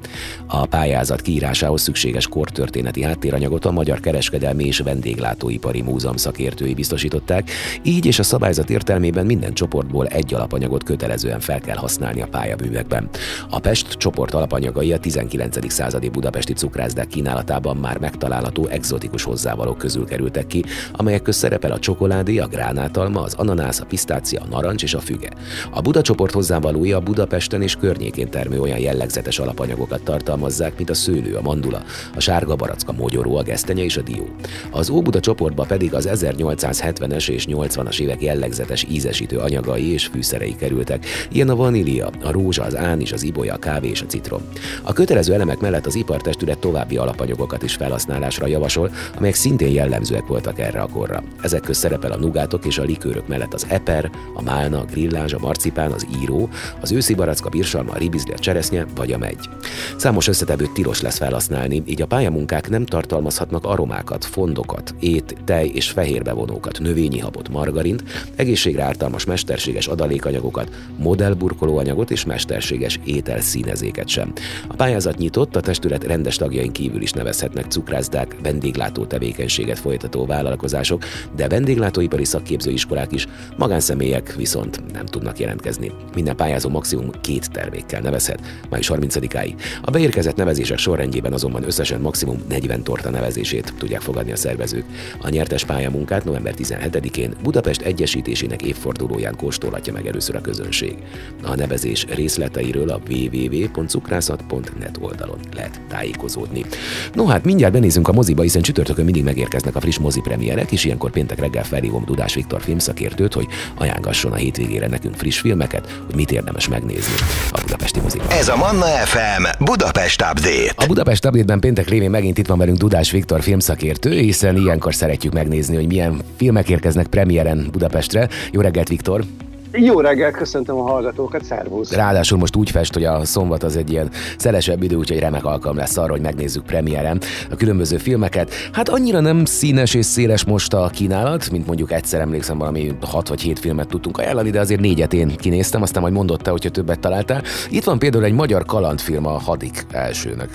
A 0.48 0.65
pályázat 0.65 1.21
kiírásához 1.21 1.81
szükséges 1.81 2.27
kortörténeti 2.27 3.03
háttéranyagot 3.03 3.65
a 3.65 3.71
Magyar 3.71 4.00
Kereskedelmi 4.00 4.65
és 4.65 4.79
Vendéglátóipari 4.79 5.81
Múzeum 5.81 6.15
szakértői 6.15 6.74
biztosították, 6.74 7.50
Így 7.83 8.05
és 8.05 8.19
a 8.19 8.23
szabályzat 8.23 8.69
értelmében 8.69 9.25
minden 9.25 9.53
csoportból 9.53 10.07
egy 10.07 10.33
alapanyagot 10.33 10.83
kötelezően 10.83 11.39
fel 11.39 11.59
kell 11.59 11.75
használni 11.75 12.21
a 12.21 12.27
pályaművekben. 12.27 13.09
A 13.50 13.59
Pest 13.59 13.88
csoport 13.88 14.33
alapanyagai 14.33 14.93
a 14.93 15.00
19. 15.00 15.71
századi 15.71 16.09
budapesti 16.09 16.53
cukrászdák 16.53 17.07
kínálatában 17.07 17.77
már 17.77 17.97
megtalálható 17.97 18.67
egzotikus 18.67 19.23
hozzávalók 19.23 19.77
közül 19.77 20.05
kerültek 20.05 20.47
ki, 20.47 20.63
amelyek 20.91 21.21
köz 21.21 21.35
szerepel 21.35 21.71
a 21.71 21.79
csokoládé, 21.79 22.38
a 22.38 22.47
gránátalma, 22.47 23.21
az 23.21 23.33
ananász, 23.33 23.79
a 23.79 23.85
pisztácia, 23.85 24.41
a 24.41 24.47
narancs 24.47 24.83
és 24.83 24.93
a 24.93 25.00
füge. 25.00 25.29
A 25.71 25.81
Buda 25.81 26.01
csoport 26.01 26.33
hozzávalója 26.33 26.97
a 26.97 27.01
Budapesten 27.01 27.61
és 27.61 27.75
környékén 27.75 28.29
termő 28.29 28.59
olyan 28.59 28.79
jellegzetes 28.79 29.39
alapanyagokat 29.39 30.03
tartalmazzák, 30.03 30.77
mint 30.77 30.89
a 30.89 30.93
szőlő, 30.93 31.35
a 31.35 31.41
mandula, 31.41 31.81
a 32.15 32.19
sárga 32.19 32.55
baracka, 32.55 32.91
mogyoró, 32.91 33.38
a 33.38 33.43
gesztenye 33.43 33.83
és 33.83 33.97
a 33.97 34.01
dió. 34.01 34.27
Az 34.71 34.89
Óbuda 34.89 35.19
csoportba 35.19 35.63
pedig 35.63 35.93
az 35.93 36.09
1870-es 36.11 37.29
és 37.29 37.45
80-as 37.65 37.99
évek 37.99 38.21
jellegzetes 38.21 38.85
ízesítő 38.89 39.37
anyagai 39.37 39.91
és 39.91 40.05
fűszerei 40.05 40.55
kerültek, 40.55 41.05
ilyen 41.31 41.49
a 41.49 41.55
vanília, 41.55 42.09
a 42.23 42.31
rózsa, 42.31 42.63
az 42.63 42.75
ánis, 42.75 43.11
az 43.11 43.23
ibolya, 43.23 43.53
a 43.53 43.57
kávé 43.57 43.89
és 43.89 44.01
a 44.01 44.05
citrom. 44.05 44.41
A 44.81 44.93
kötelező 44.93 45.33
elemek 45.33 45.59
mellett 45.59 45.85
az 45.85 45.95
ipartestület 45.95 46.57
további 46.57 46.97
alapanyagokat 46.97 47.63
is 47.63 47.73
felhasználásra 47.73 48.47
javasol, 48.47 48.91
amelyek 49.17 49.35
szintén 49.35 49.71
jellemzőek 49.71 50.27
voltak 50.27 50.59
erre 50.59 50.81
a 50.81 50.87
korra. 50.87 51.23
Ezek 51.41 51.61
köz 51.61 51.77
szerepel 51.77 52.11
a 52.11 52.17
nugátok 52.17 52.65
és 52.65 52.77
a 52.77 52.83
likőrök 52.83 53.27
mellett 53.27 53.53
az 53.53 53.65
eper, 53.69 54.09
a 54.33 54.41
málna, 54.41 54.79
a 54.79 54.85
grillázs, 54.85 55.33
a 55.33 55.39
marcipán, 55.39 55.91
az 55.91 56.07
író, 56.21 56.49
az 56.81 56.91
őszi 56.91 57.13
baracka, 57.13 57.49
bírsalma, 57.49 57.91
a 57.91 57.97
ribizli, 57.97 58.33
a 58.33 58.39
cseresznye 58.39 58.85
vagy 58.95 59.11
a 59.11 59.17
megy. 59.17 59.49
Számos 59.97 60.27
összetevőt 60.27 60.71
tilos 60.71 61.01
lesz 61.01 61.17
felhasználni, 61.17 61.83
így 61.85 62.01
a 62.01 62.05
pályamunkák 62.05 62.69
nem 62.69 62.85
tartalmazhatnak 62.85 63.65
aromákat, 63.65 64.25
fondokat, 64.25 64.95
ét, 64.99 65.35
tej 65.45 65.71
és 65.73 65.89
fehérbevonókat, 65.89 66.79
növényi 66.79 67.19
habot, 67.19 67.49
margarint, 67.51 68.03
egészségre 68.36 68.84
ártalmas 68.84 69.25
mesterséges 69.25 69.88
adalékanyagokat, 69.88 70.70
modellburkolóanyagot 70.98 72.12
és 72.12 72.25
mesterséges 72.25 73.00
ételszínezéket 73.03 74.08
sem. 74.08 74.34
A 74.67 74.75
pályázat 74.75 75.17
nyitott, 75.17 75.55
a 75.55 75.60
testület 75.60 76.03
rendes 76.03 76.36
tagjain 76.36 76.72
kívül 76.72 77.01
is 77.01 77.12
nevezhetnek 77.12 77.65
cukrászdák, 77.65 78.36
vendéglátó 78.43 79.05
tevékenységet 79.05 79.79
folytató 79.79 80.25
vállalkozások, 80.25 81.03
de 81.36 81.48
vendéglátóipari 81.48 82.25
szakképzőiskolák 82.25 83.12
is, 83.12 83.27
magánszemélyek 83.58 84.36
viszont 84.36 84.93
nem 84.93 85.05
tudnak 85.05 85.39
jelentkezni. 85.39 85.91
Minden 86.15 86.36
pályázó 86.36 86.70
maximum 86.70 87.10
két 87.22 87.51
termékkel 87.51 88.01
nevezhet, 88.01 88.39
május 88.70 88.91
30-áig. 88.93 89.53
A 89.81 89.91
beérkezett 89.91 90.36
nevezések 90.36 90.77
sorrendjében 90.77 91.34
azonban 91.34 91.63
összesen 91.63 92.01
maximum 92.01 92.41
40 92.50 92.84
torta 92.84 93.10
nevezését 93.10 93.74
tudják 93.77 94.01
fogadni 94.01 94.31
a 94.31 94.36
szervezők. 94.36 94.86
A 95.22 95.29
nyertes 95.29 95.65
pályamunkát 95.65 96.25
november 96.25 96.53
17-én 96.58 97.34
Budapest 97.43 97.81
Egyesítésének 97.81 98.62
évfordulóján 98.62 99.36
kóstolhatja 99.36 99.93
meg 99.93 100.07
először 100.07 100.36
a 100.36 100.41
közönség. 100.41 100.95
A 101.43 101.55
nevezés 101.55 102.05
részleteiről 102.05 102.89
a 102.89 103.01
www.cukrászat.net 103.10 104.98
oldalon 105.00 105.39
lehet 105.55 105.81
tájékozódni. 105.88 106.65
No 107.13 107.25
hát 107.25 107.45
mindjárt 107.45 107.74
benézünk 107.74 108.07
a 108.07 108.12
moziba, 108.12 108.41
hiszen 108.41 108.62
csütörtökön 108.62 109.05
mindig 109.05 109.24
megérkeznek 109.24 109.75
a 109.75 109.79
friss 109.79 109.98
mozi 109.98 110.21
premierek, 110.21 110.71
és 110.71 110.86
ilyenkor 110.86 111.12
péntek 111.12 111.39
reggel 111.39 111.63
felhívom 111.63 112.03
Dudás 112.05 112.33
Viktor 112.33 112.62
filmszakértőt, 112.62 113.33
hogy 113.33 113.48
ajánlgasson 113.75 114.31
a 114.31 114.36
hétvégére 114.36 114.88
nekünk 114.88 115.15
friss 115.15 115.39
filmeket, 115.39 116.01
hogy 116.05 116.15
mit 116.15 116.31
érdemes 116.31 116.67
megnézni 116.67 117.13
a 117.51 117.60
budapesti 117.91 118.00
moziban. 118.00 118.38
Ez 118.39 118.48
a 118.48 118.55
Manna 118.55 118.86
FM 118.86 119.63
Budapest 119.63 120.21
Update. 120.21 120.74
A 120.75 120.86
Budapest 120.86 121.25
Update-ben 121.25 121.60
péntek 121.60 121.88
révén 121.88 122.10
megint 122.10 122.38
itt 122.38 122.48
van 122.48 122.57
velünk 122.57 122.77
Dudás 122.77 123.12
Viktor 123.12 123.41
filmszakértő, 123.41 124.17
hiszen 124.17 124.55
ilyenkor 124.55 124.95
szeretjük 124.95 125.33
megnézni, 125.33 125.75
hogy 125.75 125.88
milyen 125.88 126.21
filmek 126.38 126.69
érkeznek 126.69 127.07
premiéren 127.07 127.67
Budapestre. 127.71 128.29
Jó 128.51 128.62
reggelt, 128.62 128.88
Viktor! 128.88 129.24
Jó 129.73 129.99
reggelt, 129.99 130.35
köszöntöm 130.35 130.77
a 130.77 130.81
hallgatókat, 130.81 131.43
szervusz! 131.43 131.91
Ráadásul 131.91 132.37
most 132.37 132.55
úgy 132.55 132.69
fest, 132.71 132.93
hogy 132.93 133.03
a 133.03 133.25
szombat 133.25 133.63
az 133.63 133.77
egy 133.77 133.91
ilyen 133.91 134.09
szelesebb 134.37 134.83
idő, 134.83 134.95
úgyhogy 134.95 135.19
remek 135.19 135.45
alkalom 135.45 135.77
lesz 135.77 135.97
arra, 135.97 136.11
hogy 136.11 136.21
megnézzük 136.21 136.65
premiéren 136.65 137.21
a 137.51 137.55
különböző 137.55 137.97
filmeket. 137.97 138.53
Hát 138.71 138.89
annyira 138.89 139.19
nem 139.19 139.45
színes 139.45 139.93
és 139.93 140.05
széles 140.05 140.45
most 140.45 140.73
a 140.73 140.89
kínálat, 140.93 141.49
mint 141.49 141.67
mondjuk 141.67 141.91
egyszer 141.91 142.21
emlékszem 142.21 142.57
valami 142.57 142.91
6 143.01 143.27
vagy 143.27 143.41
7 143.41 143.59
filmet 143.59 143.87
tudtunk 143.87 144.17
ajánlani, 144.17 144.49
de 144.49 144.59
azért 144.59 144.81
négyet 144.81 145.13
én 145.13 145.35
kinéztem, 145.37 145.81
aztán 145.81 146.01
majd 146.01 146.13
mondott 146.13 146.41
te, 146.41 146.51
hogyha 146.51 146.69
többet 146.69 146.99
találtál. 146.99 147.43
Itt 147.69 147.83
van 147.83 147.99
például 147.99 148.23
egy 148.23 148.33
magyar 148.33 148.65
kalandfilm 148.65 149.25
a 149.25 149.39
Hadik 149.39 149.85
elsőnek. 149.91 150.49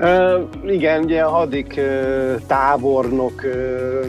Uh, 0.00 0.72
igen, 0.72 1.04
ugye 1.04 1.22
a 1.22 1.28
Hadik 1.28 1.74
uh, 1.76 2.40
tábornok 2.46 3.42
uh, 3.44 4.06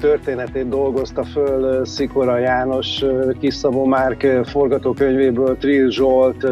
történetét 0.00 0.68
dolgozta 0.68 1.24
föl 1.24 1.84
Szikora 1.84 2.38
János, 2.38 3.04
Kiszabó 3.40 3.84
Márk 3.84 4.26
forgatókönyvéből, 4.44 5.56
Trill 5.56 5.90
Zsolt, 5.90 6.46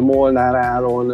Molnár 0.00 0.54
Áron, 0.54 1.12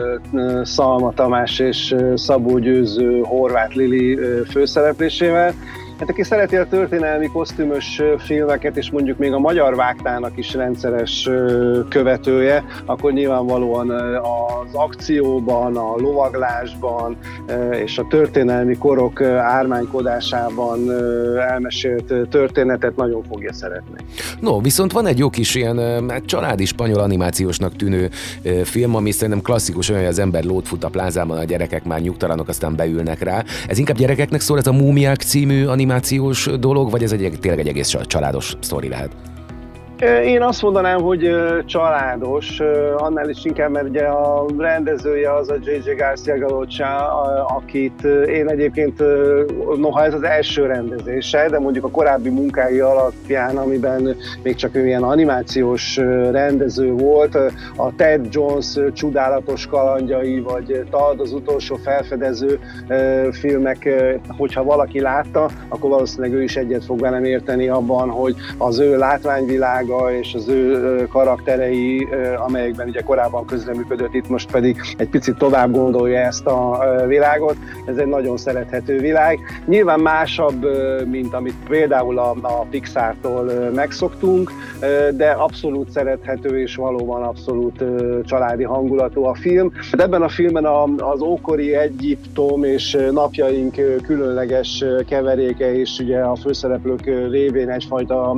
Szalma 0.64 1.12
Tamás 1.12 1.58
és 1.58 1.94
Szabó 2.14 2.58
Győző, 2.58 3.20
Horváth 3.20 3.76
Lili 3.76 4.18
főszereplésével. 4.50 5.54
Hát 6.00 6.08
aki 6.08 6.22
szereti 6.22 6.56
a 6.56 6.66
történelmi 6.66 7.26
kosztümös 7.26 8.02
filmeket, 8.18 8.76
és 8.76 8.90
mondjuk 8.90 9.18
még 9.18 9.32
a 9.32 9.38
magyar 9.38 9.74
vágtának 9.74 10.32
is 10.36 10.54
rendszeres 10.54 11.28
követője, 11.88 12.64
akkor 12.84 13.12
nyilvánvalóan 13.12 13.90
az 13.90 14.74
akcióban, 14.74 15.76
a 15.76 15.96
lovaglásban 15.96 17.16
és 17.84 17.98
a 17.98 18.06
történelmi 18.10 18.76
korok 18.76 19.22
ármánykodásában 19.22 20.90
elmesélt 21.38 22.28
történetet 22.30 22.96
nagyon 22.96 23.22
fogja 23.28 23.52
szeretni. 23.52 23.98
No, 24.40 24.60
viszont 24.60 24.92
van 24.92 25.06
egy 25.06 25.18
jó 25.18 25.30
kis 25.30 25.54
ilyen 25.54 26.08
hát 26.10 26.24
családi 26.24 26.64
spanyol 26.64 27.00
animációsnak 27.00 27.76
tűnő 27.76 28.10
film, 28.64 28.94
ami 28.94 29.10
szerintem 29.10 29.42
klasszikus, 29.42 29.88
olyan, 29.88 30.00
hogy 30.00 30.10
az 30.10 30.18
ember 30.18 30.44
lót 30.44 30.68
a 30.80 30.88
plázában, 30.88 31.38
a 31.38 31.44
gyerekek 31.44 31.84
már 31.84 32.00
nyugtalanok, 32.00 32.48
aztán 32.48 32.76
beülnek 32.76 33.22
rá. 33.22 33.44
Ez 33.68 33.78
inkább 33.78 33.96
gyerekeknek 33.96 34.40
szól, 34.40 34.58
ez 34.58 34.66
a 34.66 34.72
Múmiák 34.72 35.20
című 35.20 35.64
animáció 35.64 35.88
animációs 35.90 36.48
dolog, 36.58 36.90
vagy 36.90 37.02
ez 37.02 37.12
egy, 37.12 37.38
tényleg 37.40 37.60
egy 37.60 37.68
egész 37.68 37.96
családos 38.06 38.56
sztori 38.60 38.88
lehet? 38.88 39.10
Én 40.24 40.42
azt 40.42 40.62
mondanám, 40.62 41.00
hogy 41.00 41.36
családos, 41.64 42.60
annál 42.96 43.28
is 43.28 43.44
inkább, 43.44 43.70
mert 43.70 43.88
ugye 43.88 44.04
a 44.04 44.46
rendezője 44.58 45.34
az 45.34 45.50
a 45.50 45.54
J.J. 45.54 45.90
Garcia 45.96 46.38
Galocha, 46.38 46.86
akit 47.46 48.04
én 48.26 48.48
egyébként, 48.48 49.02
noha 49.76 50.04
ez 50.04 50.14
az 50.14 50.22
első 50.22 50.66
rendezése, 50.66 51.48
de 51.48 51.58
mondjuk 51.58 51.84
a 51.84 51.90
korábbi 51.90 52.28
munkái 52.28 52.80
alapján, 52.80 53.56
amiben 53.56 54.16
még 54.42 54.54
csak 54.54 54.74
ilyen 54.74 55.02
animációs 55.02 55.96
rendező 56.30 56.92
volt, 56.92 57.34
a 57.76 57.94
Ted 57.96 58.26
Jones 58.30 58.78
csodálatos 58.92 59.66
kalandjai, 59.66 60.40
vagy 60.40 60.84
Tad 60.90 61.20
az 61.20 61.32
utolsó 61.32 61.76
felfedező 61.76 62.58
filmek, 63.30 63.88
hogyha 64.36 64.64
valaki 64.64 65.00
látta, 65.00 65.48
akkor 65.68 65.90
valószínűleg 65.90 66.32
ő 66.32 66.42
is 66.42 66.56
egyet 66.56 66.84
fog 66.84 67.00
velem 67.00 67.24
érteni 67.24 67.68
abban, 67.68 68.10
hogy 68.10 68.34
az 68.58 68.78
ő 68.78 68.98
látványvilág 68.98 69.88
világa 69.90 70.18
és 70.18 70.34
az 70.34 70.48
ő 70.48 71.06
karakterei, 71.06 72.08
amelyekben 72.46 72.88
ugye 72.88 73.00
korábban 73.00 73.46
közreműködött, 73.46 74.14
itt 74.14 74.28
most 74.28 74.50
pedig 74.50 74.80
egy 74.96 75.08
picit 75.08 75.36
tovább 75.36 75.72
gondolja 75.72 76.18
ezt 76.18 76.46
a 76.46 76.84
világot. 77.06 77.56
Ez 77.86 77.96
egy 77.96 78.06
nagyon 78.06 78.36
szerethető 78.36 78.98
világ. 78.98 79.38
Nyilván 79.66 80.00
másabb, 80.00 80.66
mint 81.06 81.34
amit 81.34 81.54
például 81.68 82.18
a, 82.18 82.30
a 82.42 82.66
Pixar-tól 82.70 83.70
megszoktunk, 83.74 84.50
de 85.16 85.30
abszolút 85.30 85.90
szerethető 85.90 86.60
és 86.60 86.76
valóban 86.76 87.22
abszolút 87.22 87.84
családi 88.24 88.62
hangulatú 88.62 89.24
a 89.24 89.34
film. 89.34 89.72
De 89.96 90.02
ebben 90.02 90.22
a 90.22 90.28
filmben 90.28 90.64
az 90.98 91.20
ókori 91.20 91.74
Egyiptom 91.74 92.64
és 92.64 92.96
napjaink 93.12 93.74
különleges 94.02 94.84
keveréke 95.06 95.74
és 95.74 95.98
ugye 95.98 96.18
a 96.18 96.36
főszereplők 96.36 97.04
révén 97.30 97.68
egyfajta 97.68 98.36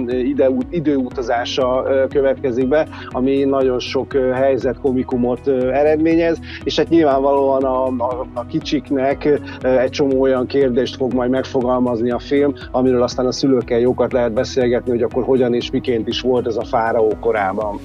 időutazás 0.71 1.42
hatása 1.43 2.07
következik 2.09 2.69
be, 2.69 2.87
ami 3.09 3.45
nagyon 3.45 3.79
sok 3.79 4.13
helyzet 4.33 4.79
komikumot 4.79 5.49
eredményez, 5.49 6.39
és 6.65 6.77
hát 6.77 6.89
nyilvánvalóan 6.89 7.65
a, 7.65 7.87
a, 7.87 8.27
a 8.35 8.47
kicsiknek 8.47 9.41
egy 9.63 9.91
csomó 9.91 10.21
olyan 10.21 10.47
kérdést 10.47 10.97
fog 10.97 11.13
majd 11.13 11.31
megfogalmazni 11.31 12.11
a 12.11 12.19
film, 12.19 12.55
amiről 12.71 13.03
aztán 13.03 13.27
a 13.27 13.33
szülőkkel 13.33 13.79
jókat 13.79 14.13
lehet 14.13 14.33
beszélgetni, 14.33 14.91
hogy 14.91 15.03
akkor 15.03 15.25
hogyan 15.25 15.55
és 15.55 15.71
miként 15.71 16.09
is 16.09 16.21
volt 16.21 16.47
ez 16.47 16.57
a 16.57 16.65
fáraó 16.65 17.13
korában. 17.21 17.81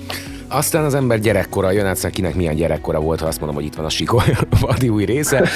Aztán 0.50 0.84
az 0.84 0.94
ember 0.94 1.20
gyerekkora 1.20 1.72
jön, 1.72 1.86
hát 1.86 2.10
kinek 2.10 2.36
milyen 2.36 2.56
gyerekkora 2.56 3.00
volt, 3.00 3.20
ha 3.20 3.28
azt 3.28 3.38
mondom, 3.38 3.56
hogy 3.56 3.66
itt 3.66 3.76
van 3.76 3.86
a 3.86 3.90
Sikoly 3.90 4.36
vadi 4.62 4.90
új 4.90 5.06
része. 5.06 5.50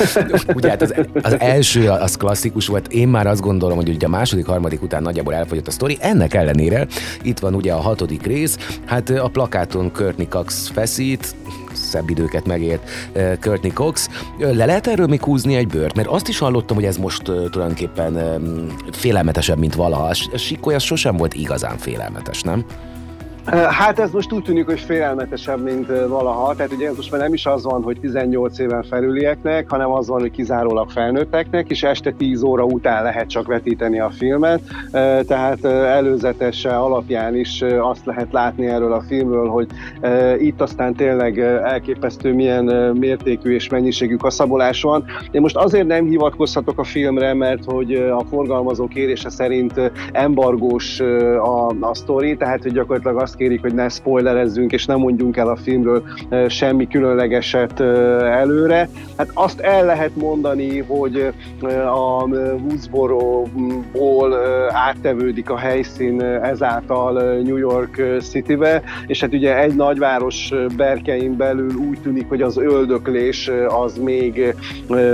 Ugye 0.55 0.69
hát 0.69 0.81
az, 0.81 0.93
az, 1.21 1.39
első 1.39 1.89
az 1.89 2.17
klasszikus 2.17 2.67
volt, 2.67 2.87
én 2.87 3.07
már 3.07 3.27
azt 3.27 3.41
gondolom, 3.41 3.75
hogy 3.75 3.89
ugye 3.89 4.05
a 4.05 4.09
második, 4.09 4.45
harmadik 4.45 4.81
után 4.81 5.01
nagyjából 5.01 5.33
elfogyott 5.33 5.67
a 5.67 5.71
sztori. 5.71 5.97
Ennek 5.99 6.33
ellenére 6.33 6.87
itt 7.21 7.39
van 7.39 7.55
ugye 7.55 7.73
a 7.73 7.79
hatodik 7.79 8.25
rész, 8.25 8.57
hát 8.85 9.09
a 9.09 9.27
plakáton 9.27 9.91
Courtney 9.91 10.27
Cox 10.27 10.69
feszít, 10.69 11.35
szebb 11.73 12.09
időket 12.09 12.45
megért 12.45 12.89
Courtney 13.41 13.71
Cox. 13.71 14.09
Le 14.37 14.65
lehet 14.65 14.87
erről 14.87 15.07
még 15.07 15.23
húzni 15.23 15.55
egy 15.55 15.67
bört? 15.67 15.95
Mert 15.95 16.07
azt 16.07 16.27
is 16.27 16.39
hallottam, 16.39 16.75
hogy 16.75 16.85
ez 16.85 16.97
most 16.97 17.23
tulajdonképpen 17.23 18.39
félelmetesebb, 18.91 19.57
mint 19.57 19.75
valaha. 19.75 20.13
A 20.31 20.37
Sikoly 20.37 20.75
az 20.75 20.83
sosem 20.83 21.17
volt 21.17 21.33
igazán 21.33 21.77
félelmetes, 21.77 22.41
nem? 22.41 22.65
Hát 23.45 23.99
ez 23.99 24.11
most 24.11 24.31
úgy 24.31 24.43
tűnik, 24.43 24.65
hogy 24.65 24.79
félelmetesebb, 24.79 25.63
mint 25.63 25.87
valaha. 25.87 26.55
Tehát 26.55 26.71
ugye 26.71 26.91
most 26.95 27.11
már 27.11 27.21
nem 27.21 27.33
is 27.33 27.45
az 27.45 27.63
van, 27.63 27.83
hogy 27.83 27.99
18 27.99 28.59
éven 28.59 28.83
felülieknek, 28.83 29.69
hanem 29.69 29.91
az 29.91 30.07
van, 30.07 30.19
hogy 30.19 30.31
kizárólag 30.31 30.89
felnőtteknek, 30.89 31.69
és 31.69 31.83
este 31.83 32.11
10 32.11 32.43
óra 32.43 32.63
után 32.63 33.03
lehet 33.03 33.29
csak 33.29 33.47
vetíteni 33.47 33.99
a 33.99 34.09
filmet. 34.09 34.61
Tehát 35.27 35.65
előzetes 35.65 36.65
alapján 36.65 37.35
is 37.35 37.63
azt 37.81 38.05
lehet 38.05 38.31
látni 38.31 38.65
erről 38.65 38.93
a 38.93 39.01
filmről, 39.01 39.47
hogy 39.47 39.67
itt 40.37 40.61
aztán 40.61 40.93
tényleg 40.93 41.39
elképesztő 41.39 42.33
milyen 42.33 42.65
mértékű 42.99 43.53
és 43.53 43.69
mennyiségű 43.69 44.15
kaszabolás 44.15 44.81
van. 44.81 45.05
Én 45.31 45.41
most 45.41 45.55
azért 45.55 45.87
nem 45.87 46.05
hivatkozhatok 46.05 46.79
a 46.79 46.83
filmre, 46.83 47.33
mert 47.33 47.65
hogy 47.65 47.93
a 47.93 48.23
forgalmazó 48.29 48.87
kérése 48.87 49.29
szerint 49.29 49.91
embargós 50.11 50.99
a, 51.39 51.67
a 51.79 51.93
sztori, 51.93 52.37
tehát 52.37 52.61
hogy 52.61 52.73
gyakorlatilag 52.73 53.17
azt 53.21 53.30
kérik, 53.35 53.61
hogy 53.61 53.73
ne 53.73 53.89
spoilerezzünk, 53.89 54.71
és 54.71 54.85
nem 54.85 54.99
mondjunk 54.99 55.37
el 55.37 55.47
a 55.47 55.55
filmről 55.55 56.03
semmi 56.47 56.87
különlegeset 56.87 57.79
előre. 58.19 58.89
Hát 59.17 59.29
azt 59.33 59.59
el 59.59 59.85
lehet 59.85 60.15
mondani, 60.15 60.79
hogy 60.79 61.33
a 61.85 62.23
Woodsboro-ból 62.23 64.35
áttevődik 64.69 65.49
a 65.49 65.57
helyszín 65.57 66.21
ezáltal 66.21 67.13
New 67.43 67.57
York 67.57 68.01
Citybe, 68.19 68.81
és 69.07 69.21
hát 69.21 69.33
ugye 69.33 69.59
egy 69.59 69.75
nagyváros 69.75 70.53
berkein 70.77 71.37
belül 71.37 71.71
úgy 71.89 71.99
tűnik, 72.01 72.29
hogy 72.29 72.41
az 72.41 72.57
öldöklés 72.57 73.51
az 73.67 73.97
még 73.97 74.55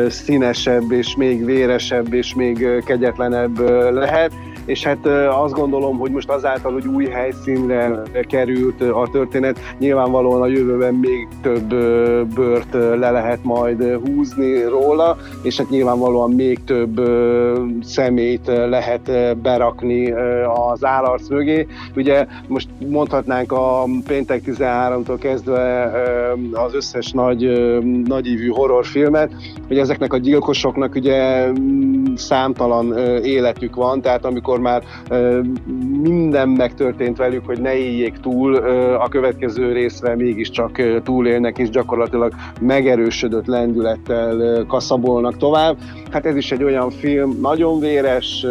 színesebb, 0.08 0.92
és 0.92 1.16
még 1.16 1.46
véresebb, 1.46 2.14
és 2.14 2.36
még 2.36 2.68
kegyetlenebb 2.86 3.60
lehet 3.94 4.32
és 4.68 4.84
hát 4.84 5.06
azt 5.44 5.54
gondolom, 5.54 5.98
hogy 5.98 6.12
most 6.12 6.30
azáltal, 6.30 6.72
hogy 6.72 6.88
új 6.88 7.06
helyszínre 7.06 8.02
került 8.22 8.82
a 8.82 9.08
történet, 9.12 9.60
nyilvánvalóan 9.80 10.42
a 10.42 10.48
jövőben 10.48 10.94
még 10.94 11.28
több 11.42 11.68
bört 12.36 12.74
le 12.74 13.12
lehet 13.12 13.44
majd 13.44 13.84
húzni 13.84 14.64
róla, 14.64 15.18
és 15.42 15.58
hát 15.58 15.70
nyilvánvalóan 15.70 16.32
még 16.32 16.64
több 16.64 17.02
szemét 17.82 18.48
lehet 18.70 19.38
berakni 19.38 20.12
az 20.72 20.86
állarc 20.86 21.30
mögé. 21.30 21.68
Ugye 21.96 22.26
most 22.48 22.70
mondhatnánk 22.88 23.52
a 23.52 23.84
péntek 24.08 24.42
13-tól 24.46 25.18
kezdve 25.20 25.92
az 26.54 26.74
összes 26.74 27.12
nagy, 27.12 27.42
nagyívű 28.06 28.48
horrorfilmet, 28.48 29.32
hogy 29.68 29.78
ezeknek 29.78 30.14
a 30.14 30.18
gyilkosoknak 30.18 30.96
ugye 30.96 31.48
számtalan 32.16 32.98
életük 33.24 33.76
van, 33.76 34.02
tehát 34.02 34.26
amikor 34.26 34.57
amikor 34.58 34.62
már 34.62 34.84
minden 36.02 36.50
megtörtént 36.50 37.18
velük, 37.18 37.46
hogy 37.46 37.62
ne 37.62 37.76
éljék 37.76 38.20
túl, 38.20 38.56
a 38.96 39.08
következő 39.10 39.72
részre 39.72 40.16
mégiscsak 40.16 41.02
túlélnek, 41.04 41.58
és 41.58 41.70
gyakorlatilag 41.70 42.34
megerősödött 42.62 43.46
lendülettel 43.46 44.66
kaszabolnak 44.68 45.38
tovább. 45.38 45.78
Hát 46.12 46.26
ez 46.26 46.36
is 46.36 46.52
egy 46.52 46.64
olyan 46.64 46.90
film, 46.90 47.38
nagyon 47.42 47.80
véres, 47.80 48.46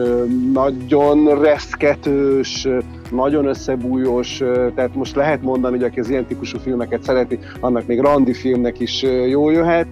nagyon 0.53 1.41
reszketős, 1.41 2.69
nagyon 3.11 3.47
összebújós, 3.47 4.43
tehát 4.75 4.95
most 4.95 5.17
lehet 5.17 5.43
mondani, 5.43 5.77
hogy 5.77 5.85
aki 5.85 6.01
az 6.01 6.11
ilyen 6.11 6.27
típusú 6.27 6.59
filmeket 6.59 7.03
szereti, 7.03 7.39
annak 7.61 7.87
még 7.87 8.01
randi 8.01 8.33
filmnek 8.33 8.81
is 8.81 9.03
jó 9.29 9.51
jöhet 9.51 9.87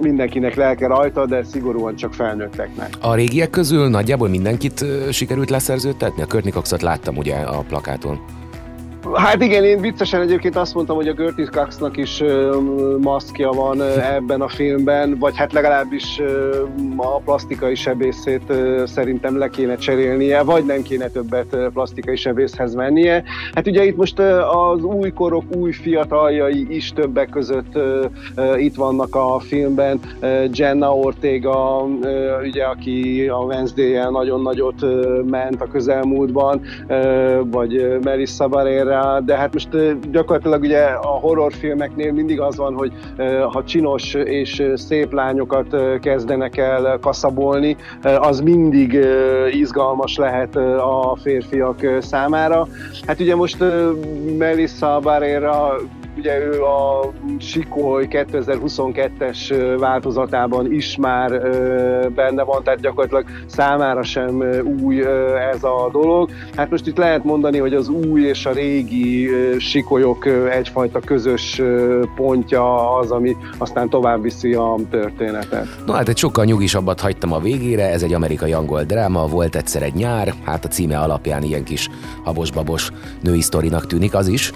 mindenkinek 0.00 0.54
lelke 0.54 0.86
rajta, 0.86 1.26
de 1.26 1.44
szigorúan 1.44 1.96
csak 1.96 2.14
felnőtteknek. 2.14 2.88
A 3.00 3.14
régiek 3.14 3.50
közül 3.50 3.88
nagyjából 3.88 4.28
mindenkit 4.28 4.84
sikerült 5.10 5.50
leszerződtetni? 5.50 6.22
A 6.22 6.26
Courtney 6.26 6.52
láttam 6.80 7.16
ugye 7.16 7.34
a 7.34 7.60
plakáton. 7.68 8.20
Hát 9.14 9.42
igen, 9.42 9.64
én 9.64 9.80
viccesen 9.80 10.20
egyébként 10.20 10.56
azt 10.56 10.74
mondtam, 10.74 10.96
hogy 10.96 11.08
a 11.08 11.14
Curtis 11.14 11.48
Coxnak 11.48 11.96
is 11.96 12.22
maszkja 13.00 13.50
van 13.50 13.82
ebben 13.82 14.40
a 14.40 14.48
filmben, 14.48 15.16
vagy 15.18 15.36
hát 15.36 15.52
legalábbis 15.52 16.20
a 16.96 17.18
plastikai 17.18 17.74
sebészét 17.74 18.52
szerintem 18.84 19.38
le 19.38 19.48
kéne 19.48 19.76
cserélnie, 19.76 20.42
vagy 20.42 20.64
nem 20.64 20.82
kéne 20.82 21.08
többet 21.08 21.56
plastikai 21.72 22.16
sebészhez 22.16 22.74
mennie. 22.74 23.22
Hát 23.54 23.66
ugye 23.66 23.84
itt 23.84 23.96
most 23.96 24.18
az 24.50 24.82
új 24.82 25.12
korok, 25.12 25.44
új 25.56 25.72
fiataljai 25.72 26.66
is 26.68 26.92
többek 26.92 27.28
között 27.28 27.78
itt 28.56 28.74
vannak 28.74 29.14
a 29.14 29.40
filmben. 29.40 30.00
Jenna 30.52 30.94
Ortega, 30.96 31.86
ugye, 32.42 32.64
aki 32.64 33.28
a 33.28 33.36
Wednesday-el 33.38 34.10
nagyon 34.10 34.42
nagyot 34.42 34.86
ment 35.30 35.60
a 35.60 35.68
közelmúltban, 35.68 36.60
vagy 37.44 37.98
Melissa 38.02 38.48
Barrera, 38.48 39.02
de 39.24 39.36
hát 39.36 39.52
most 39.52 39.68
gyakorlatilag 40.10 40.62
ugye 40.62 40.82
a 40.84 41.06
horrorfilmeknél 41.06 42.12
mindig 42.12 42.40
az 42.40 42.56
van, 42.56 42.74
hogy 42.74 42.92
ha 43.52 43.64
csinos 43.64 44.14
és 44.14 44.62
szép 44.74 45.12
lányokat 45.12 45.76
kezdenek 46.00 46.56
el 46.56 46.98
kaszabolni, 47.00 47.76
az 48.02 48.40
mindig 48.40 48.98
izgalmas 49.50 50.16
lehet 50.16 50.56
a 50.56 51.16
férfiak 51.22 51.86
számára. 52.00 52.66
Hát 53.06 53.20
ugye 53.20 53.34
most 53.34 53.64
Melissa 54.38 54.98
Barrera 55.02 55.76
ugye 56.16 56.38
ő 56.38 56.62
a 56.62 57.12
Sikoly 57.38 58.06
2022-es 58.10 59.74
változatában 59.78 60.72
is 60.72 60.96
már 60.96 61.30
benne 62.10 62.42
van, 62.42 62.62
tehát 62.62 62.80
gyakorlatilag 62.80 63.24
számára 63.46 64.02
sem 64.02 64.42
új 64.82 65.00
ez 65.52 65.62
a 65.62 65.88
dolog. 65.92 66.30
Hát 66.56 66.70
most 66.70 66.86
itt 66.86 66.96
lehet 66.96 67.24
mondani, 67.24 67.58
hogy 67.58 67.74
az 67.74 67.88
új 67.88 68.22
és 68.22 68.46
a 68.46 68.52
régi 68.52 69.28
Sikolyok 69.58 70.26
egyfajta 70.50 71.00
közös 71.00 71.62
pontja 72.16 72.96
az, 72.98 73.10
ami 73.10 73.36
aztán 73.58 73.88
tovább 73.88 74.22
viszi 74.22 74.54
a 74.54 74.74
történetet. 74.90 75.66
No 75.86 75.92
hát 75.92 76.08
egy 76.08 76.16
sokkal 76.16 76.44
nyugisabbat 76.44 77.00
hagytam 77.00 77.32
a 77.32 77.38
végére, 77.38 77.90
ez 77.90 78.02
egy 78.02 78.12
amerikai 78.12 78.52
angol 78.52 78.82
dráma, 78.82 79.26
volt 79.26 79.56
egyszer 79.56 79.82
egy 79.82 79.94
nyár, 79.94 80.34
hát 80.44 80.64
a 80.64 80.68
címe 80.68 80.98
alapján 80.98 81.42
ilyen 81.42 81.64
kis 81.64 81.88
habos-babos 82.24 82.90
női 83.22 83.40
sztorinak 83.40 83.86
tűnik 83.86 84.14
az 84.14 84.28
is. 84.28 84.52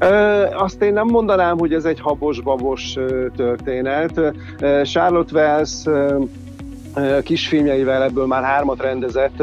Ö, 0.00 0.44
azt 0.52 0.82
én 0.82 0.92
nem 0.92 1.06
mondanám, 1.06 1.58
hogy 1.58 1.74
ez 1.74 1.84
egy 1.84 2.00
habos-babos 2.00 2.96
történet. 3.36 4.20
Charlotte 4.82 5.34
Wells 5.34 5.84
kisfilmjeivel 7.22 8.02
ebből 8.02 8.26
már 8.26 8.42
hármat 8.42 8.82
rendezett, 8.82 9.42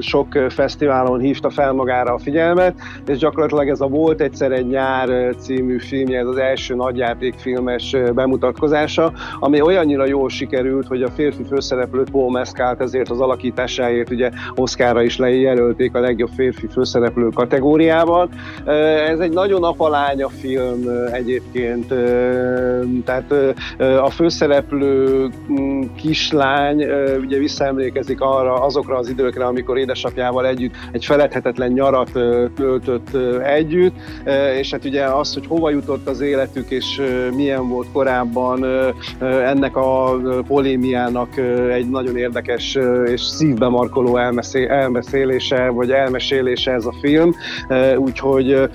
sok 0.00 0.38
fesztiválon 0.48 1.18
hívta 1.18 1.50
fel 1.50 1.72
magára 1.72 2.14
a 2.14 2.18
figyelmet, 2.18 2.74
és 3.06 3.16
gyakorlatilag 3.18 3.68
ez 3.68 3.80
a 3.80 3.86
Volt 3.86 4.20
egyszer 4.20 4.52
egy 4.52 4.66
nyár 4.66 5.34
című 5.38 5.78
filmje, 5.78 6.18
ez 6.18 6.26
az 6.26 6.36
első 6.36 6.74
nagyjátékfilmes 6.74 7.96
bemutatkozása, 8.14 9.12
ami 9.40 9.60
olyannyira 9.60 10.06
jól 10.06 10.28
sikerült, 10.28 10.86
hogy 10.86 11.02
a 11.02 11.10
férfi 11.10 11.42
főszereplőt 11.44 12.10
Paul 12.10 12.30
Mescalt 12.30 12.80
ezért 12.80 13.10
az 13.10 13.20
alakításáért 13.20 14.10
ugye 14.10 14.30
Oscarra 14.54 15.02
is 15.02 15.16
lejelölték 15.16 15.94
a 15.94 16.00
legjobb 16.00 16.30
férfi 16.36 16.66
főszereplő 16.66 17.28
kategóriában. 17.28 18.28
Ez 19.08 19.18
egy 19.18 19.32
nagyon 19.32 19.64
apalánya 19.64 20.28
film 20.28 20.80
egyébként, 21.12 21.86
tehát 23.04 23.34
a 24.02 24.10
főszereplő 24.10 25.28
kis 25.96 26.27
kislány 26.28 26.84
ugye 27.20 27.38
visszaemlékezik 27.38 28.20
arra, 28.20 28.54
azokra 28.54 28.96
az 28.96 29.08
időkre, 29.08 29.44
amikor 29.44 29.78
édesapjával 29.78 30.46
együtt 30.46 30.74
egy 30.92 31.04
feledhetetlen 31.04 31.72
nyarat 31.72 32.10
töltött 32.56 33.16
együtt, 33.42 33.94
és 34.58 34.70
hát 34.70 34.84
ugye 34.84 35.04
az, 35.04 35.34
hogy 35.34 35.46
hova 35.46 35.70
jutott 35.70 36.08
az 36.08 36.20
életük, 36.20 36.70
és 36.70 37.02
milyen 37.34 37.68
volt 37.68 37.86
korábban 37.92 38.66
ennek 39.20 39.76
a 39.76 40.16
polémiának 40.46 41.38
egy 41.72 41.90
nagyon 41.90 42.16
érdekes 42.16 42.78
és 43.06 43.20
szívbe 43.20 43.68
markoló 43.68 44.16
elmeszélése, 44.68 45.68
vagy 45.68 45.90
elmesélése 45.90 46.72
ez 46.72 46.84
a 46.84 46.94
film, 47.00 47.34
úgyhogy 47.96 48.68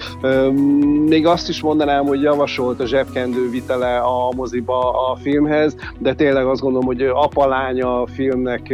még 1.07 1.25
azt 1.25 1.49
is 1.49 1.61
mondanám, 1.61 2.05
hogy 2.05 2.21
javasolt 2.21 2.79
a 2.79 2.85
zsebkendő 2.85 3.49
vitele 3.49 3.97
a 3.97 4.31
moziba 4.35 5.09
a 5.11 5.15
filmhez, 5.15 5.75
de 5.99 6.13
tényleg 6.13 6.45
azt 6.45 6.61
gondolom, 6.61 6.85
hogy 6.85 7.01
apa 7.01 7.42
apalánya 7.43 8.01
a 8.01 8.07
filmnek 8.07 8.73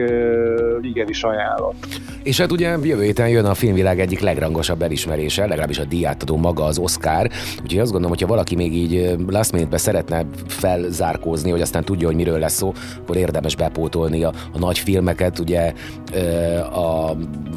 igenis 0.82 1.24
ajánlott. 1.24 1.88
És 2.24 2.40
hát 2.40 2.52
ugye 2.52 2.78
jövő 2.84 3.04
héten 3.04 3.30
jön 3.30 3.46
a 3.46 3.54
filmvilág 3.54 4.00
egyik 4.00 4.20
legrangosabb 4.20 4.82
elismerése, 4.82 5.46
legalábbis 5.46 5.80
a 5.80 5.84
díjátadó 5.84 6.38
maga 6.38 6.64
az 6.64 6.78
Oscar, 6.78 7.30
úgyhogy 7.64 7.80
azt 7.80 7.92
gondolom, 7.92 8.10
hogyha 8.10 8.28
valaki 8.28 8.56
még 8.56 8.74
így 8.74 9.16
last 9.28 9.52
minute 9.52 9.78
szeretne 9.78 10.26
felzárkózni, 10.48 11.52
hogy 11.52 11.62
aztán 11.62 11.84
tudja, 11.84 12.08
hogy 12.08 12.16
miről 12.16 12.40
lesz 12.40 12.54
szó, 12.54 12.74
akkor 13.02 13.18
érdemes 13.18 13.56
bepótolni 13.56 14.24
a, 14.24 14.32
a 14.54 14.60
nagy 14.60 14.80
filmeket, 14.80 15.40
ugye 15.40 15.74
a, 16.72 17.16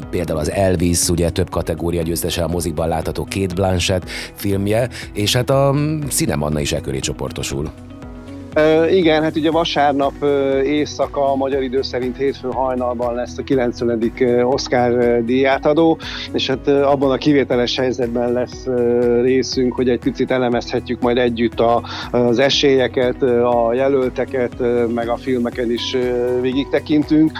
például 0.09 0.39
az 0.39 0.51
Elvis, 0.51 1.09
ugye 1.09 1.29
több 1.29 1.49
kategória 1.49 2.01
győztese 2.01 2.43
a 2.43 2.47
mozikban 2.47 2.87
látható 2.87 3.27
Kate 3.29 3.53
Blanchett 3.53 4.09
filmje, 4.33 4.89
és 5.13 5.35
hát 5.35 5.49
a 5.49 5.75
Cinemanna 6.09 6.59
is 6.59 6.71
e 6.71 6.81
köré 6.81 6.99
csoportosul. 6.99 7.71
Igen, 8.91 9.23
hát 9.23 9.35
ugye 9.35 9.51
vasárnap 9.51 10.13
éjszaka 10.63 11.35
magyar 11.35 11.63
idő 11.63 11.81
szerint 11.81 12.17
hétfő 12.17 12.49
hajnalban 12.51 13.15
lesz 13.15 13.37
a 13.37 13.43
90. 13.43 14.11
Oscar 14.43 15.23
díjátadó, 15.25 15.97
és 16.31 16.47
hát 16.47 16.67
abban 16.67 17.11
a 17.11 17.17
kivételes 17.17 17.77
helyzetben 17.77 18.31
lesz 18.31 18.65
részünk, 19.21 19.73
hogy 19.73 19.89
egy 19.89 19.99
picit 19.99 20.31
elemezhetjük 20.31 21.01
majd 21.01 21.17
együtt 21.17 21.59
a, 21.59 21.83
az 22.11 22.39
esélyeket, 22.39 23.21
a 23.23 23.73
jelölteket, 23.73 24.53
meg 24.93 25.09
a 25.09 25.17
filmeken 25.17 25.71
is 25.71 25.97
végig 26.41 26.69
tekintünk, 26.69 27.31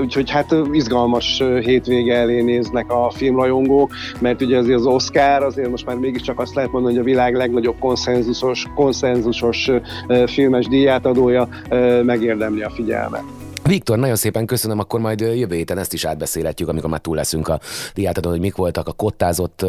úgyhogy 0.00 0.30
hát 0.30 0.54
izgalmas 0.72 1.42
hétvége 1.60 2.14
elé 2.14 2.42
néznek 2.42 2.90
a 2.92 3.10
filmrajongók, 3.10 3.90
mert 4.20 4.42
ugye 4.42 4.58
azért 4.58 4.78
az 4.78 4.86
Oscar 4.86 5.42
azért 5.42 5.70
most 5.70 5.86
már 5.86 5.96
mégiscsak 5.96 6.40
azt 6.40 6.54
lehet 6.54 6.72
mondani, 6.72 6.94
hogy 6.94 7.02
a 7.02 7.06
világ 7.06 7.34
legnagyobb 7.34 7.78
konszenzusos, 7.78 8.66
konszenzusos 8.74 9.70
film 10.26 10.54
filmes 10.56 10.66
díjátadója 10.66 11.48
megérdemli 12.02 12.62
a 12.62 12.70
figyelmet. 12.70 13.22
Viktor, 13.62 13.98
nagyon 13.98 14.16
szépen 14.16 14.46
köszönöm, 14.46 14.78
akkor 14.78 15.00
majd 15.00 15.20
jövő 15.20 15.54
héten 15.54 15.78
ezt 15.78 15.92
is 15.92 16.04
átbeszélhetjük, 16.04 16.68
amikor 16.68 16.90
már 16.90 17.00
túl 17.00 17.16
leszünk 17.16 17.48
a 17.48 17.60
diátadon, 17.94 18.32
hogy 18.32 18.40
mik 18.40 18.56
voltak 18.56 18.88
a 18.88 18.92
kottázott 18.92 19.62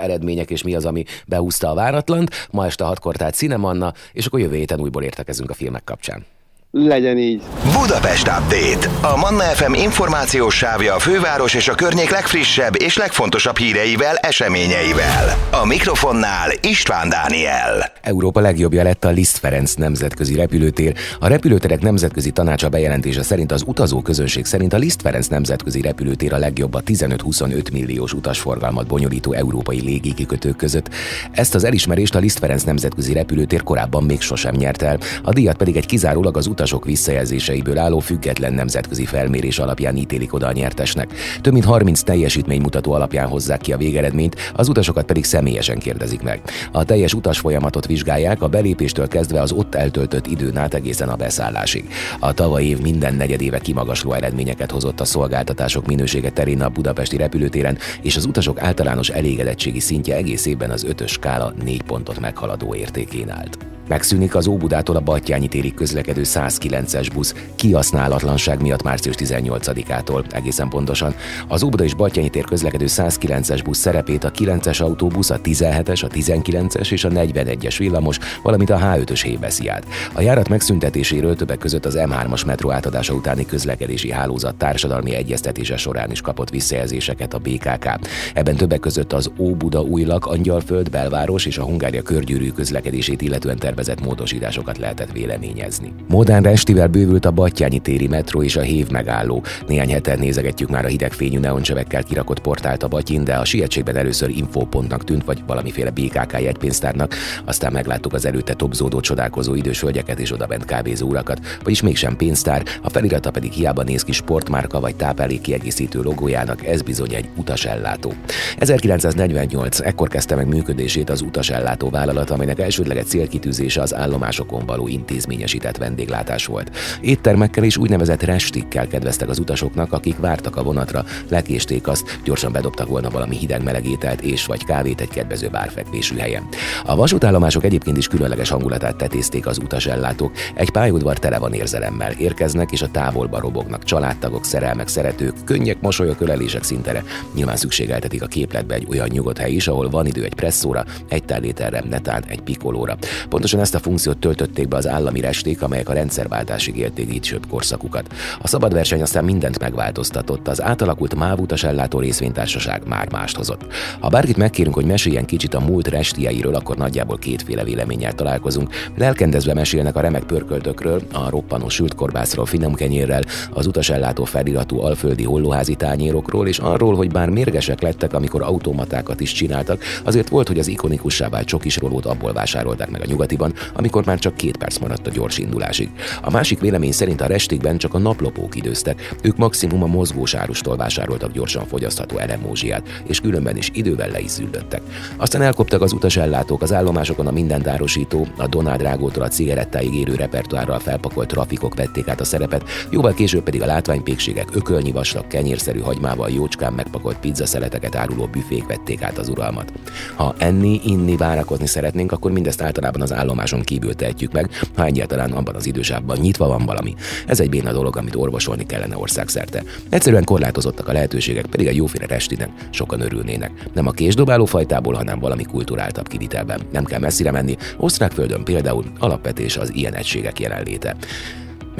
eredmények, 0.00 0.50
és 0.50 0.62
mi 0.62 0.74
az, 0.74 0.86
ami 0.86 1.04
behúzta 1.26 1.70
a 1.70 1.74
váratlant. 1.74 2.30
Ma 2.50 2.66
este 2.66 2.84
hatkor 2.84 3.16
tehát 3.16 3.34
Cinemanna, 3.34 3.92
és 4.12 4.26
akkor 4.26 4.40
jövő 4.40 4.56
héten 4.56 4.80
újból 4.80 5.02
értekezünk 5.02 5.50
a 5.50 5.54
filmek 5.54 5.84
kapcsán. 5.84 6.24
Legyen 6.72 7.18
így. 7.18 7.42
Budapest 7.80 8.26
Update. 8.26 8.90
A 9.14 9.16
Manna 9.16 9.42
FM 9.42 9.72
információs 9.72 10.56
sávja 10.56 10.94
a 10.94 10.98
főváros 10.98 11.54
és 11.54 11.68
a 11.68 11.74
környék 11.74 12.10
legfrissebb 12.10 12.82
és 12.82 12.96
legfontosabb 12.96 13.56
híreivel, 13.56 14.16
eseményeivel. 14.16 15.36
A 15.50 15.66
mikrofonnál 15.66 16.50
István 16.62 17.08
Dániel. 17.08 17.92
Európa 18.02 18.40
legjobbja 18.40 18.82
lett 18.82 19.04
a 19.04 19.10
Liszt 19.10 19.38
Ferenc 19.38 19.74
nemzetközi 19.74 20.34
repülőtér. 20.34 20.94
A 21.20 21.28
repülőterek 21.28 21.80
nemzetközi 21.80 22.30
tanácsa 22.30 22.68
bejelentése 22.68 23.22
szerint 23.22 23.52
az 23.52 23.62
utazó 23.66 24.02
közönség 24.02 24.44
szerint 24.44 24.72
a 24.72 24.78
Liszt 24.78 25.02
Ferenc 25.02 25.26
nemzetközi 25.26 25.80
repülőtér 25.80 26.32
a 26.32 26.38
legjobb 26.38 26.74
a 26.74 26.82
15-25 26.82 27.72
milliós 27.72 28.12
utasforgalmat 28.12 28.86
bonyolító 28.86 29.32
európai 29.32 29.80
légikikötők 29.80 30.56
között. 30.56 30.88
Ezt 31.32 31.54
az 31.54 31.64
elismerést 31.64 32.14
a 32.14 32.18
Liszt 32.18 32.38
Ferenc 32.38 32.62
nemzetközi 32.62 33.12
repülőtér 33.12 33.62
korábban 33.62 34.04
még 34.04 34.20
sosem 34.20 34.54
nyert 34.54 34.82
el. 34.82 34.98
A 35.22 35.32
díjat 35.32 35.56
pedig 35.56 35.76
egy 35.76 35.86
kizárólag 35.86 36.36
az 36.36 36.46
utasok 36.60 36.84
visszajelzéseiből 36.84 37.78
álló 37.78 37.98
független 37.98 38.52
nemzetközi 38.52 39.04
felmérés 39.04 39.58
alapján 39.58 39.96
ítélik 39.96 40.34
oda 40.34 40.46
a 40.46 40.52
nyertesnek. 40.52 41.12
Több 41.40 41.52
mint 41.52 41.64
30 41.64 42.02
teljesítménymutató 42.02 42.92
alapján 42.92 43.28
hozzák 43.28 43.60
ki 43.60 43.72
a 43.72 43.76
végeredményt, 43.76 44.36
az 44.54 44.68
utasokat 44.68 45.04
pedig 45.04 45.24
személyesen 45.24 45.78
kérdezik 45.78 46.22
meg. 46.22 46.40
A 46.72 46.84
teljes 46.84 47.14
utas 47.14 47.38
folyamatot 47.38 47.86
vizsgálják, 47.86 48.42
a 48.42 48.48
belépéstől 48.48 49.08
kezdve 49.08 49.40
az 49.40 49.52
ott 49.52 49.74
eltöltött 49.74 50.26
időn 50.26 50.56
át 50.56 50.74
egészen 50.74 51.08
a 51.08 51.16
beszállásig. 51.16 51.88
A 52.18 52.32
tavaly 52.32 52.64
év 52.64 52.80
minden 52.80 53.14
negyedéve 53.14 53.58
kimagasló 53.58 54.12
eredményeket 54.12 54.70
hozott 54.70 55.00
a 55.00 55.04
szolgáltatások 55.04 55.86
minősége 55.86 56.30
terén 56.30 56.60
a 56.60 56.68
budapesti 56.68 57.16
repülőtéren, 57.16 57.78
és 58.02 58.16
az 58.16 58.24
utasok 58.24 58.60
általános 58.60 59.08
elégedettségi 59.08 59.80
szintje 59.80 60.16
egész 60.16 60.46
évben 60.46 60.70
az 60.70 60.84
ötös 60.84 61.10
skála 61.10 61.52
négy 61.64 61.82
pontot 61.82 62.20
meghaladó 62.20 62.74
értékén 62.74 63.30
állt. 63.30 63.58
Megszűnik 63.90 64.34
az 64.34 64.46
Óbudától 64.46 64.96
a 64.96 65.00
Battyányi 65.00 65.48
térig 65.48 65.74
közlekedő 65.74 66.22
109-es 66.24 67.08
busz 67.14 67.34
kihasználatlanság 67.54 68.60
miatt 68.62 68.82
március 68.82 69.14
18-ától 69.18 70.34
egészen 70.34 70.68
pontosan. 70.68 71.14
Az 71.48 71.62
Óbuda 71.62 71.84
és 71.84 71.94
Battyányi 71.94 72.28
tér 72.28 72.44
közlekedő 72.44 72.84
109-es 72.88 73.60
busz 73.64 73.78
szerepét 73.78 74.24
a 74.24 74.30
9-es 74.30 74.82
autóbusz, 74.82 75.30
a 75.30 75.40
17-es, 75.40 76.04
a 76.04 76.08
19-es 76.08 76.92
és 76.92 77.04
a 77.04 77.08
41-es 77.08 77.74
villamos, 77.78 78.18
valamint 78.42 78.70
a 78.70 78.78
H5-ös 78.78 79.20
hév 79.22 79.40
veszi 79.40 79.68
át. 79.68 79.86
A 80.12 80.20
járat 80.20 80.48
megszüntetéséről 80.48 81.36
többek 81.36 81.58
között 81.58 81.86
az 81.86 81.98
M3-as 81.98 82.46
metró 82.46 82.70
átadása 82.70 83.14
utáni 83.14 83.46
közlekedési 83.46 84.10
hálózat 84.12 84.54
társadalmi 84.54 85.14
egyeztetése 85.14 85.76
során 85.76 86.10
is 86.10 86.20
kapott 86.20 86.50
visszajelzéseket 86.50 87.34
a 87.34 87.38
BKK. 87.38 87.88
Ebben 88.34 88.56
többek 88.56 88.80
között 88.80 89.12
az 89.12 89.30
Óbuda 89.38 89.80
újlak, 89.80 90.26
Angyalföld, 90.26 90.90
belváros 90.90 91.46
és 91.46 91.58
a 91.58 91.64
Hungária 91.64 92.02
körgyűrű 92.02 92.50
közlekedését 92.50 93.22
illetően 93.22 93.58
tervezett 93.58 93.78
tervezett 93.80 94.06
módosításokat 94.06 94.78
lehetett 94.78 95.12
véleményezni. 95.12 95.92
Modern 96.08 96.46
estivel 96.46 96.88
bővült 96.88 97.24
a 97.24 97.30
Battyányi 97.30 97.78
téri 97.78 98.06
metró 98.06 98.42
és 98.42 98.56
a 98.56 98.60
Hév 98.60 98.90
megálló. 98.90 99.42
Néhány 99.66 99.90
heten 99.90 100.18
nézegetjük 100.18 100.70
már 100.70 100.84
a 100.84 100.88
hidegfényű 100.88 101.38
neoncsövekkel 101.38 102.02
kirakott 102.02 102.40
portált 102.40 102.82
a 102.82 102.88
Batyin, 102.88 103.24
de 103.24 103.34
a 103.34 103.44
sietségben 103.44 103.96
először 103.96 104.28
infopontnak 104.28 105.04
tűnt, 105.04 105.24
vagy 105.24 105.42
valamiféle 105.46 105.90
BKK 105.90 106.40
jegypénztárnak, 106.40 107.14
aztán 107.44 107.72
megláttuk 107.72 108.12
az 108.12 108.26
előtte 108.26 108.54
topzódó 108.54 109.00
csodálkozó 109.00 109.54
idős 109.54 109.80
hölgyeket 109.80 110.18
és 110.18 110.32
odabent 110.32 110.64
kávézó 110.64 111.08
urakat, 111.08 111.40
vagyis 111.62 111.82
mégsem 111.82 112.16
pénztár, 112.16 112.62
a 112.82 112.90
felirata 112.90 113.30
pedig 113.30 113.52
hiába 113.52 113.82
néz 113.82 114.02
ki 114.02 114.12
sportmárka 114.12 114.80
vagy 114.80 114.96
táplálék 114.96 115.40
kiegészítő 115.40 116.02
logójának, 116.02 116.66
ez 116.66 116.82
bizony 116.82 117.14
egy 117.14 117.28
utasellátó. 117.36 118.12
1948 118.56 119.80
ekkor 119.80 120.08
kezdte 120.08 120.34
meg 120.34 120.46
működését 120.46 121.10
az 121.10 121.20
utasellátó 121.20 121.90
vállalat, 121.90 122.30
amelynek 122.30 122.58
elsődleges 122.58 123.06
célkitűzés 123.06 123.69
és 123.70 123.76
az 123.76 123.94
állomásokon 123.94 124.66
való 124.66 124.88
intézményesített 124.88 125.76
vendéglátás 125.76 126.46
volt. 126.46 126.76
Éttermekkel 127.00 127.64
és 127.64 127.76
úgynevezett 127.76 128.22
restikkel 128.22 128.86
kedveztek 128.86 129.28
az 129.28 129.38
utasoknak, 129.38 129.92
akik 129.92 130.18
vártak 130.18 130.56
a 130.56 130.62
vonatra, 130.62 131.04
lekésték 131.28 131.88
azt, 131.88 132.18
gyorsan 132.24 132.52
bedobtak 132.52 132.88
volna 132.88 133.10
valami 133.10 133.36
hideg 133.36 133.62
meleg 133.62 133.84
és 134.20 134.46
vagy 134.46 134.64
kávét 134.64 135.00
egy 135.00 135.08
kedvező 135.08 135.48
bárfekvésű 135.48 136.16
helyen. 136.16 136.48
A 136.84 136.96
vasútállomások 136.96 137.64
egyébként 137.64 137.96
is 137.96 138.08
különleges 138.08 138.48
hangulatát 138.48 138.96
tetézték 138.96 139.46
az 139.46 139.58
utasellátók. 139.58 140.32
Egy 140.54 140.70
pályaudvar 140.70 141.18
tele 141.18 141.38
van 141.38 141.52
érzelemmel. 141.52 142.12
Érkeznek 142.12 142.70
és 142.70 142.82
a 142.82 142.90
távolba 142.90 143.40
robognak 143.40 143.84
családtagok, 143.84 144.44
szerelmek, 144.44 144.88
szeretők, 144.88 145.34
könnyek, 145.44 145.80
mosolyok, 145.80 146.20
ölelések 146.20 146.62
szintere. 146.62 147.04
Nyilván 147.34 147.56
szükségeltetik 147.56 148.22
a 148.22 148.26
képletbe 148.26 148.74
egy 148.74 148.86
olyan 148.90 149.08
nyugodt 149.12 149.38
hely 149.38 149.52
is, 149.52 149.68
ahol 149.68 149.90
van 149.90 150.06
idő 150.06 150.24
egy 150.24 150.34
presszóra, 150.34 150.84
egy 151.08 151.24
telléterre, 151.24 151.82
netán 151.88 152.24
egy 152.28 152.40
pikolóra. 152.40 152.96
Pontosan 153.28 153.49
ezt 153.58 153.74
a 153.74 153.78
funkciót 153.78 154.18
töltötték 154.18 154.68
be 154.68 154.76
az 154.76 154.88
állami 154.88 155.20
resték, 155.20 155.62
amelyek 155.62 155.88
a 155.88 155.92
rendszerváltásig 155.92 156.76
élték 156.76 157.14
így 157.14 157.40
korszakukat. 157.50 158.14
A 158.40 158.48
szabad 158.48 158.72
verseny 158.72 159.02
aztán 159.02 159.24
mindent 159.24 159.58
megváltoztatott, 159.58 160.48
az 160.48 160.62
átalakult 160.62 161.14
MÁV 161.14 161.38
utas 161.38 161.64
ellátó 161.64 161.98
részvénytársaság 161.98 162.82
már 162.86 163.10
mást 163.10 163.36
hozott. 163.36 163.66
Ha 164.00 164.08
bárkit 164.08 164.36
megkérünk, 164.36 164.74
hogy 164.74 164.84
meséljen 164.84 165.24
kicsit 165.24 165.54
a 165.54 165.60
múlt 165.60 165.88
restieiről, 165.88 166.54
akkor 166.54 166.76
nagyjából 166.76 167.18
kétféle 167.18 167.64
véleménnyel 167.64 168.12
találkozunk. 168.12 168.74
Lelkendezve 168.96 169.54
mesélnek 169.54 169.96
a 169.96 170.00
remek 170.00 170.22
pörköltökről, 170.22 171.02
a 171.12 171.30
roppanó 171.30 171.68
sült 171.68 171.94
korbászról, 171.94 172.46
finom 172.46 172.74
kenyérrel, 172.74 173.22
az 173.50 173.66
utasellátó 173.66 174.24
feliratú 174.24 174.80
alföldi 174.80 175.24
hollóházi 175.24 175.74
tányérokról, 175.74 176.48
és 176.48 176.58
arról, 176.58 176.96
hogy 176.96 177.10
bár 177.10 177.28
mérgesek 177.28 177.80
lettek, 177.80 178.12
amikor 178.12 178.42
automatákat 178.42 179.20
is 179.20 179.32
csináltak, 179.32 179.82
azért 180.04 180.28
volt, 180.28 180.48
hogy 180.48 180.58
az 180.58 180.68
ikonikussá 180.68 181.28
vált 181.28 181.46
csokisrolót 181.46 182.06
abból 182.06 182.32
vásárolták 182.32 182.90
meg 182.90 183.00
a 183.00 183.06
nyugatiban, 183.06 183.39
pillanatban, 183.40 183.72
amikor 183.74 184.06
már 184.06 184.18
csak 184.18 184.36
két 184.36 184.56
perc 184.56 184.78
maradt 184.78 185.06
a 185.06 185.10
gyors 185.10 185.38
indulásig. 185.38 185.90
A 186.22 186.30
másik 186.30 186.60
vélemény 186.60 186.92
szerint 186.92 187.20
a 187.20 187.26
restikben 187.26 187.78
csak 187.78 187.94
a 187.94 187.98
naplopók 187.98 188.56
időztek, 188.56 189.14
ők 189.22 189.36
maximum 189.36 189.82
a 189.82 189.86
mozgós 189.86 190.34
árustól 190.34 190.76
vásároltak 190.76 191.32
gyorsan 191.32 191.66
fogyasztható 191.66 192.18
elemózsiát, 192.18 193.02
és 193.06 193.20
különben 193.20 193.56
is 193.56 193.70
idővel 193.72 194.08
le 194.08 194.20
is 194.20 194.30
züldöttek. 194.30 194.80
Aztán 195.16 195.42
elkoptak 195.42 195.82
az 195.82 195.92
utasellátók 195.92 196.62
az 196.62 196.72
állomásokon 196.72 197.26
a 197.26 197.30
mindent 197.30 197.66
árosító, 197.66 198.26
a 198.36 198.46
Donádrágótól 198.46 199.22
a 199.22 199.28
cigarettáig 199.28 199.94
érő 199.94 200.14
repertoárral 200.14 200.78
felpakolt 200.78 201.28
trafikok 201.28 201.74
vették 201.74 202.08
át 202.08 202.20
a 202.20 202.24
szerepet, 202.24 202.64
jóval 202.90 203.14
később 203.14 203.42
pedig 203.42 203.62
a 203.62 203.66
látványpékségek 203.66 204.48
ökölnyi 204.52 204.92
vastag 204.92 205.26
kenyérszerű 205.26 205.80
hagymával 205.80 206.30
jócskán 206.30 206.72
megpakolt 206.72 207.18
pizzaszeleteket 207.18 207.94
áruló 207.94 208.26
büfék 208.26 208.66
vették 208.66 209.02
át 209.02 209.18
az 209.18 209.28
uralmat. 209.28 209.72
Ha 210.16 210.34
enni, 210.38 210.80
inni, 210.84 211.16
várakozni 211.16 211.66
szeretnénk, 211.66 212.12
akkor 212.12 212.30
mindezt 212.30 212.62
általában 212.62 213.00
az 213.00 213.12
állomás 213.12 213.29
állomáson 213.30 213.60
kívül 213.60 213.94
tehetjük 213.94 214.32
meg, 214.32 214.50
ha 214.76 214.84
egyáltalán 214.84 215.32
abban 215.32 215.54
az 215.54 215.66
idősávban 215.66 216.18
nyitva 216.18 216.46
van 216.46 216.64
valami. 216.64 216.94
Ez 217.26 217.40
egy 217.40 217.48
béna 217.48 217.72
dolog, 217.72 217.96
amit 217.96 218.14
orvosolni 218.14 218.66
kellene 218.66 218.96
országszerte. 218.96 219.62
Egyszerűen 219.88 220.24
korlátozottak 220.24 220.88
a 220.88 220.92
lehetőségek, 220.92 221.46
pedig 221.46 221.66
a 221.66 221.70
jóféle 221.70 222.06
restiden 222.06 222.50
sokan 222.70 223.00
örülnének. 223.00 223.50
Nem 223.74 223.86
a 223.86 223.90
késdobáló 223.90 224.44
fajtából, 224.44 224.94
hanem 224.94 225.18
valami 225.18 225.44
kulturáltabb 225.44 226.08
kivitelben. 226.08 226.60
Nem 226.72 226.84
kell 226.84 227.00
messzire 227.00 227.30
menni, 227.30 227.56
osztrák 227.76 228.12
földön 228.12 228.44
például 228.44 228.84
alapvetés 228.98 229.56
az 229.56 229.74
ilyen 229.74 229.94
egységek 229.94 230.40
jelenléte. 230.40 230.96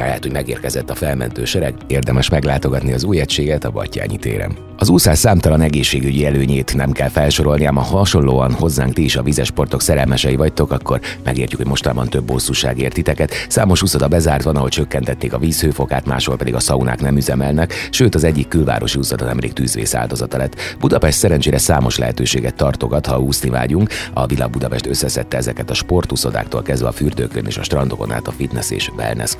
Lehet, 0.01 0.23
hogy 0.23 0.33
megérkezett 0.33 0.91
a 0.91 0.95
felmentő 0.95 1.45
sereg, 1.45 1.75
érdemes 1.87 2.29
meglátogatni 2.29 2.93
az 2.93 3.05
új 3.05 3.21
egységet 3.21 3.65
a 3.65 3.71
Battyányi 3.71 4.17
téren. 4.17 4.57
Az 4.77 4.89
úszás 4.89 5.19
számtalan 5.19 5.61
egészségügyi 5.61 6.27
előnyét 6.27 6.75
nem 6.75 6.93
kell 6.93 7.09
felsorolni, 7.09 7.65
ám 7.65 7.75
ha 7.75 7.83
hasonlóan 7.83 8.53
hozzánk 8.53 8.93
ti 8.93 9.05
is 9.05 9.17
a 9.17 9.23
vízesportok 9.23 9.83
szerelmesei 9.83 10.37
vagytok, 10.37 10.71
akkor 10.71 11.01
megértjük, 11.25 11.61
hogy 11.61 11.69
mostában 11.69 12.09
több 12.09 12.25
bosszúság 12.25 12.79
értiteket. 12.79 13.33
Számos 13.49 13.83
úszoda 13.83 14.09
bezárt 14.09 14.43
van, 14.43 14.57
ahol 14.57 14.69
csökkentették 14.69 15.33
a 15.33 15.39
vízhőfokát, 15.39 16.07
máshol 16.07 16.37
pedig 16.37 16.55
a 16.55 16.61
szaunák 16.61 17.01
nem 17.01 17.17
üzemelnek, 17.17 17.89
sőt 17.91 18.15
az 18.15 18.25
egyik 18.25 18.49
külvárosi 18.49 18.99
úszoda 18.99 19.25
nemrég 19.25 19.53
tűzvész 19.53 19.95
áldozata 19.95 20.37
lett. 20.37 20.57
Budapest 20.79 21.19
szerencsére 21.19 21.59
számos 21.59 21.99
lehetőséget 21.99 22.55
tartogat, 22.55 23.07
ha 23.07 23.21
úszni 23.21 23.51
vágyunk. 23.51 23.89
A 24.13 24.27
Villa 24.27 24.49
Budapest 24.49 24.87
összeszedte 24.87 25.37
ezeket 25.37 25.71
a 25.71 25.75
sportuszodáktól 25.75 26.63
kezdve 26.63 26.89
a 26.89 26.93
fürdőkön 26.93 27.47
és 27.47 27.59
a 27.59 27.63
strandokon 27.63 28.13
át 28.13 28.27
a 28.27 28.33
fitness 28.33 28.71
és 28.71 28.91
wellness 28.97 29.37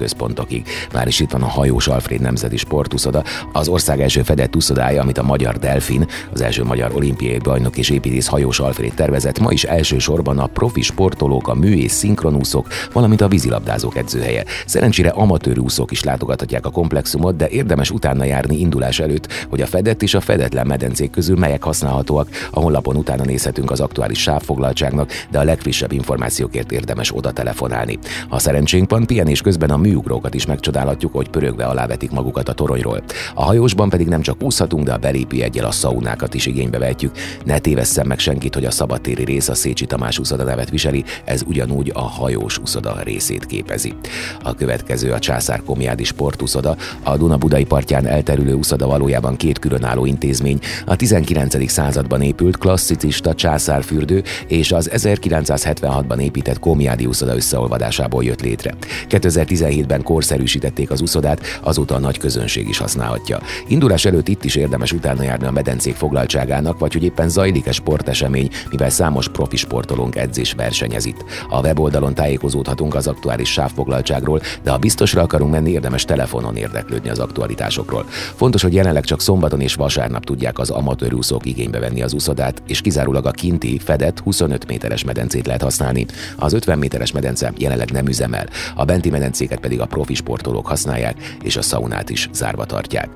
központokig. 0.51 0.65
Már 0.93 1.07
is 1.07 1.21
itt 1.21 1.31
van 1.31 1.43
a 1.43 1.47
hajós 1.47 1.89
Alfred 1.89 2.21
Nemzeti 2.21 2.57
Sportuszoda, 2.57 3.25
az 3.53 3.69
ország 3.69 4.01
első 4.01 4.23
fedett 4.23 4.57
úszodája, 4.57 5.03
amit 5.03 5.19
a 5.19 5.23
magyar 5.23 5.59
Delfin, 5.59 6.07
az 6.33 6.41
első 6.41 6.65
magyar 6.65 6.91
olimpiai 6.95 7.39
bajnok 7.39 7.77
és 7.77 7.91
építész 7.91 8.27
hajós 8.27 8.61
Alfred 8.61 8.95
tervezett, 8.95 9.39
ma 9.39 9.53
is 9.53 9.65
elsősorban 9.65 10.39
a 10.39 10.47
profi 10.47 10.83
sportolók, 10.83 11.49
a 11.49 11.55
mű 11.55 11.77
és 11.77 11.91
szinkronúszók, 11.91 12.67
valamint 12.93 13.21
a 13.21 13.29
vízilabdázók 13.29 13.97
edzőhelye. 13.97 14.45
Szerencsére 14.67 15.09
amatőr 15.09 15.59
úszók 15.59 15.91
is 15.91 16.05
látogathatják 16.05 16.67
a 16.67 16.71
komplexumot, 16.71 17.37
de 17.37 17.49
érdemes 17.49 17.91
utána 17.91 18.25
járni 18.25 18.61
indulás 18.61 18.99
előtt, 18.99 19.47
hogy 19.49 19.61
a 19.61 19.67
fedett 19.67 20.03
és 20.03 20.15
a 20.15 20.21
fedetlen 20.21 20.67
medencék 20.67 21.11
közül 21.11 21.37
melyek 21.37 21.63
használhatóak. 21.63 22.29
A 22.51 22.61
honlapon 22.61 22.97
utána 22.97 23.25
nézhetünk 23.25 23.71
az 23.71 23.81
aktuális 23.81 24.21
sávfoglaltságnak, 24.21 25.11
de 25.31 25.39
a 25.39 25.45
legfrissebb 25.45 25.93
információkért 25.93 26.73
érdemes 26.73 27.17
oda 27.17 27.33
telefonálni. 27.33 27.99
Ha 28.29 28.39
szerencsénk 28.39 28.91
van, 28.91 29.07
pihenés 29.07 29.41
közben 29.41 29.71
a 29.71 29.77
műugrókat 29.77 30.35
is 30.35 30.40
megcsodálhatjuk, 30.47 31.13
hogy 31.15 31.29
pörögve 31.29 31.65
alávetik 31.65 32.11
magukat 32.11 32.49
a 32.49 32.53
toronyról. 32.53 33.03
A 33.35 33.45
hajósban 33.45 33.89
pedig 33.89 34.07
nem 34.07 34.21
csak 34.21 34.43
úszhatunk, 34.43 34.85
de 34.85 34.93
a 34.93 34.99
belépi 34.99 35.43
egyel 35.43 35.65
a 35.65 35.71
szaunákat 35.71 36.35
is 36.35 36.47
igénybe 36.47 36.79
vetjük. 36.79 37.17
Ne 37.45 37.59
tévesszem 37.59 38.07
meg 38.07 38.19
senkit, 38.19 38.55
hogy 38.55 38.65
a 38.65 38.71
szabadtéri 38.71 39.25
rész 39.25 39.49
a 39.49 39.55
Szécsi 39.55 39.87
Tamás 39.87 40.19
úszoda 40.19 40.45
nevet 40.45 40.71
viseli, 40.71 41.05
ez 41.25 41.43
ugyanúgy 41.47 41.91
a 41.95 42.01
hajós 42.01 42.59
úszoda 42.59 42.97
részét 43.03 43.47
képezi. 43.47 43.95
A 44.43 44.55
következő 44.55 45.13
a 45.13 45.19
Császár 45.19 45.63
Komjádi 45.63 46.05
sportuszoda, 46.05 46.77
a 47.03 47.17
Duna 47.17 47.37
budai 47.37 47.65
partján 47.65 48.07
elterülő 48.07 48.53
úszoda 48.53 48.87
valójában 48.87 49.37
két 49.37 49.59
különálló 49.59 50.07
intézmény. 50.07 50.59
A 50.87 50.97
19. 50.97 51.71
században 51.71 52.23
épült 52.23 52.59
klasszicista 52.59 53.35
császárfürdő 53.35 54.23
és 54.47 54.73
az 54.73 54.91
1976-ban 54.93 56.21
épített 56.21 56.59
Komjádi 56.59 57.07
úszoda 57.07 57.35
összeolvadásából 57.35 58.25
jött 58.25 58.41
létre. 58.41 58.75
2017-ben 59.09 60.03
korszerűsítették 60.21 60.91
az 60.91 61.01
úszodát, 61.01 61.41
azóta 61.63 61.95
a 61.95 61.99
nagy 61.99 62.19
közönség 62.19 62.69
is 62.69 62.79
használhatja. 62.79 63.41
Indulás 63.69 64.05
előtt 64.05 64.29
itt 64.29 64.45
is 64.45 64.55
érdemes 64.55 64.93
utána 64.93 65.23
járni 65.23 65.47
a 65.47 65.51
medencék 65.51 65.95
foglaltságának, 65.95 66.79
vagy 66.79 66.93
hogy 66.93 67.05
éppen 67.05 67.29
zajlik-e 67.29 67.73
sportesemény, 67.73 68.51
mivel 68.71 68.91
számos 68.91 69.29
profi 69.29 69.57
sportolónk 69.57 70.17
edzés 70.17 70.53
versenyez 70.53 71.05
itt. 71.05 71.25
A 71.49 71.61
weboldalon 71.61 72.15
tájékozódhatunk 72.15 72.95
az 72.95 73.07
aktuális 73.07 73.53
sávfoglaltságról, 73.53 74.41
de 74.63 74.71
ha 74.71 74.79
biztosra 74.79 75.23
akarunk 75.23 75.51
menni, 75.51 75.71
érdemes 75.71 76.05
telefonon 76.05 76.57
érdeklődni 76.57 77.11
az 77.11 77.19
aktualitásokról. 77.19 78.05
Fontos, 78.35 78.63
hogy 78.63 78.75
jelenleg 78.75 79.05
csak 79.05 79.21
szombaton 79.21 79.61
és 79.61 79.75
vasárnap 79.75 80.25
tudják 80.25 80.59
az 80.59 80.71
amatőrúszók 80.71 81.47
igénybe 81.47 81.79
venni 81.79 82.03
az 82.03 82.15
úszodát, 82.15 82.63
és 82.67 82.81
kizárólag 82.81 83.27
a 83.27 83.31
kinti, 83.31 83.79
fedett 83.79 84.19
25 84.19 84.67
méteres 84.67 85.05
medencét 85.05 85.47
lehet 85.47 85.63
használni. 85.63 86.07
Az 86.37 86.53
50 86.53 86.79
méteres 86.79 87.13
medence 87.13 87.53
jelenleg 87.57 87.91
nem 87.91 88.07
üzemel, 88.07 88.47
a 88.75 88.85
benti 88.85 89.11
medencéket 89.11 89.61
pedig 89.61 89.81
a 89.81 89.87
profi 89.87 90.10
sportolók 90.15 90.67
használják, 90.67 91.37
és 91.43 91.57
a 91.57 91.63
szaunát 91.63 92.11
is 92.11 92.29
zárva 92.33 92.65
tartják. 92.65 93.09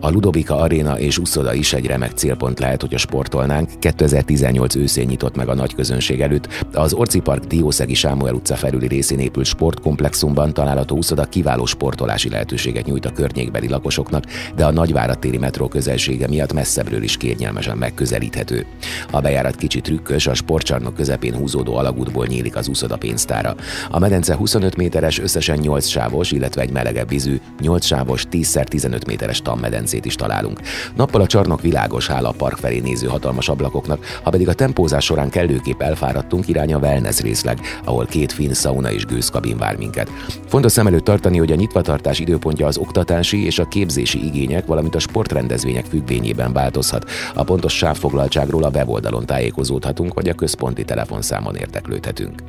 A 0.00 0.10
Ludovika 0.10 0.56
Arena 0.56 0.98
és 0.98 1.18
Uszoda 1.18 1.54
is 1.54 1.72
egy 1.72 1.86
remek 1.86 2.10
célpont 2.10 2.58
lehet, 2.58 2.80
hogy 2.80 2.94
a 2.94 2.98
sportolnánk. 2.98 3.70
2018 3.78 4.74
őszén 4.74 5.06
nyitott 5.06 5.36
meg 5.36 5.48
a 5.48 5.54
nagy 5.54 5.74
közönség 5.74 6.20
előtt. 6.20 6.64
Az 6.72 6.92
Orci 6.92 7.20
Park 7.20 7.44
Diószegi 7.44 7.94
Sámuel 7.94 8.34
utca 8.34 8.56
felüli 8.56 8.86
részén 8.86 9.18
épült 9.18 9.46
sportkomplexumban 9.46 10.52
található 10.52 10.96
Uszoda 10.96 11.24
kiváló 11.24 11.66
sportolási 11.66 12.28
lehetőséget 12.28 12.86
nyújt 12.86 13.06
a 13.06 13.12
környékbeli 13.12 13.68
lakosoknak, 13.68 14.24
de 14.56 14.64
a 14.64 14.72
Nagyvárad 14.72 15.18
téri 15.18 15.38
metró 15.38 15.68
közelsége 15.68 16.28
miatt 16.28 16.52
messzebbről 16.52 17.02
is 17.02 17.16
kérnyelmesen 17.16 17.76
megközelíthető. 17.76 18.66
A 19.10 19.20
bejárat 19.20 19.56
kicsit 19.56 19.82
trükkös, 19.82 20.26
a 20.26 20.34
sportcsarnok 20.34 20.94
közepén 20.94 21.34
húzódó 21.34 21.76
alagútból 21.76 22.26
nyílik 22.26 22.56
az 22.56 22.68
Uszoda 22.68 22.96
pénztára. 22.96 23.54
A 23.90 23.98
medence 23.98 24.34
25 24.34 24.76
méteres, 24.76 25.18
összesen 25.18 25.58
8 25.58 25.86
sávos, 25.86 26.30
illetve 26.30 26.60
egy 26.60 26.72
melegebb 26.72 27.08
vízű, 27.08 27.40
8 27.60 27.84
sávos, 27.84 28.24
10x15 28.30 29.06
méteres 29.06 29.37
tammedence 29.42 29.76
medencét 29.78 30.04
is 30.04 30.14
találunk. 30.14 30.60
Nappal 30.96 31.20
a 31.20 31.26
csarnok 31.26 31.60
világos, 31.60 32.06
hála 32.06 32.28
a 32.28 32.32
park 32.32 32.56
felé 32.56 32.78
néző 32.78 33.06
hatalmas 33.06 33.48
ablakoknak, 33.48 34.04
ha 34.22 34.30
pedig 34.30 34.48
a 34.48 34.54
tempózás 34.54 35.04
során 35.04 35.30
kellőképp 35.30 35.82
elfáradtunk, 35.82 36.48
irány 36.48 36.72
a 36.72 36.78
wellness 36.78 37.20
részleg, 37.20 37.60
ahol 37.84 38.06
két 38.06 38.32
finn 38.32 38.52
sauna 38.52 38.92
és 38.92 39.04
gőzkabin 39.04 39.58
vár 39.58 39.76
minket. 39.76 40.10
Fontos 40.46 40.72
szem 40.72 40.86
előtt 40.86 41.04
tartani, 41.04 41.38
hogy 41.38 41.52
a 41.52 41.54
nyitvatartás 41.54 42.18
időpontja 42.18 42.66
az 42.66 42.76
oktatási 42.76 43.44
és 43.44 43.58
a 43.58 43.68
képzési 43.68 44.24
igények, 44.24 44.66
valamint 44.66 44.94
a 44.94 44.98
sportrendezvények 44.98 45.84
függvényében 45.84 46.52
változhat. 46.52 47.10
A 47.34 47.44
pontos 47.44 47.76
sávfoglaltságról 47.76 48.64
a 48.64 48.70
weboldalon 48.74 49.26
tájékozódhatunk, 49.26 50.14
vagy 50.14 50.28
a 50.28 50.34
központi 50.34 50.84
telefonszámon 50.84 51.54
érteklődhetünk. 51.54 52.42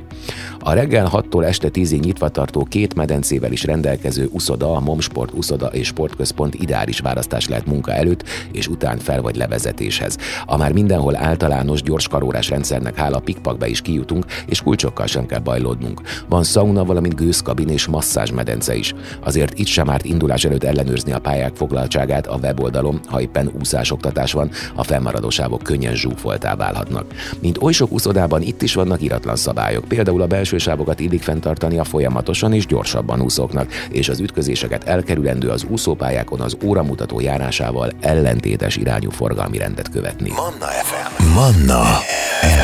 A 0.58 0.72
reggel 0.72 1.10
6-tól 1.12 1.44
este 1.44 1.68
10-ig 1.72 2.00
nyitva 2.00 2.28
tartó 2.28 2.64
két 2.64 2.94
medencével 2.94 3.52
is 3.52 3.64
rendelkező 3.64 4.28
uszoda, 4.32 4.72
a 4.72 4.80
Momsport 4.80 5.32
uszoda 5.32 5.66
és 5.66 5.86
sportközpont 5.86 6.54
ideális 6.54 6.79
választás 6.80 7.20
választás 7.20 7.48
lehet 7.48 7.66
munka 7.66 7.92
előtt 7.92 8.24
és 8.52 8.68
után 8.68 8.98
fel 8.98 9.22
vagy 9.22 9.36
levezetéshez. 9.36 10.16
A 10.46 10.56
már 10.56 10.72
mindenhol 10.72 11.16
általános 11.16 11.82
gyors 11.82 12.08
karórás 12.08 12.48
rendszernek 12.48 12.96
hála 12.96 13.18
pikpakbe 13.18 13.68
is 13.68 13.80
kijutunk, 13.80 14.24
és 14.46 14.62
kulcsokkal 14.62 15.06
sem 15.06 15.26
kell 15.26 15.38
bajlódnunk. 15.38 16.00
Van 16.28 16.42
sauna, 16.42 16.84
valamint 16.84 17.14
gőzkabin 17.14 17.68
és 17.68 17.86
masszázsmedence 17.86 18.74
is. 18.74 18.94
Azért 19.24 19.58
itt 19.58 19.66
sem 19.66 19.90
árt 19.90 20.04
indulás 20.04 20.44
előtt 20.44 20.64
ellenőrizni 20.64 21.12
a 21.12 21.18
pályák 21.18 21.56
foglaltságát 21.56 22.26
a 22.26 22.38
weboldalon, 22.42 23.00
ha 23.06 23.20
éppen 23.20 23.50
úszásoktatás 23.60 24.32
van, 24.32 24.50
a 24.74 24.82
fennmaradó 24.82 25.30
sávok 25.30 25.62
könnyen 25.62 25.94
zsúfoltá 25.94 26.54
válhatnak. 26.54 27.06
Mint 27.40 27.62
oly 27.62 27.72
sok 27.72 27.92
úszodában 27.92 28.42
itt 28.42 28.62
is 28.62 28.74
vannak 28.74 29.02
iratlan 29.02 29.36
szabályok, 29.36 29.84
például 29.84 30.22
a 30.22 30.26
belső 30.26 30.58
sávokat 30.58 31.00
illik 31.00 31.22
fenntartani 31.22 31.78
a 31.78 31.84
folyamatosan 31.84 32.52
és 32.52 32.66
gyorsabban 32.66 33.20
úszóknak, 33.20 33.72
és 33.90 34.08
az 34.08 34.20
ütközéseket 34.20 34.84
elkerülendő 34.84 35.48
az 35.48 35.64
úszópályákon 35.68 36.40
az 36.40 36.56
óramutató 36.70 37.20
járásával 37.20 37.90
ellentétes 38.00 38.76
irányú 38.76 39.10
forgalmi 39.10 39.58
rendet 39.58 39.90
követni. 39.90 40.30
Manna 40.30 40.66
FM. 40.66 41.24
Manna 41.34 41.82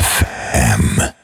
FM. 0.02 1.15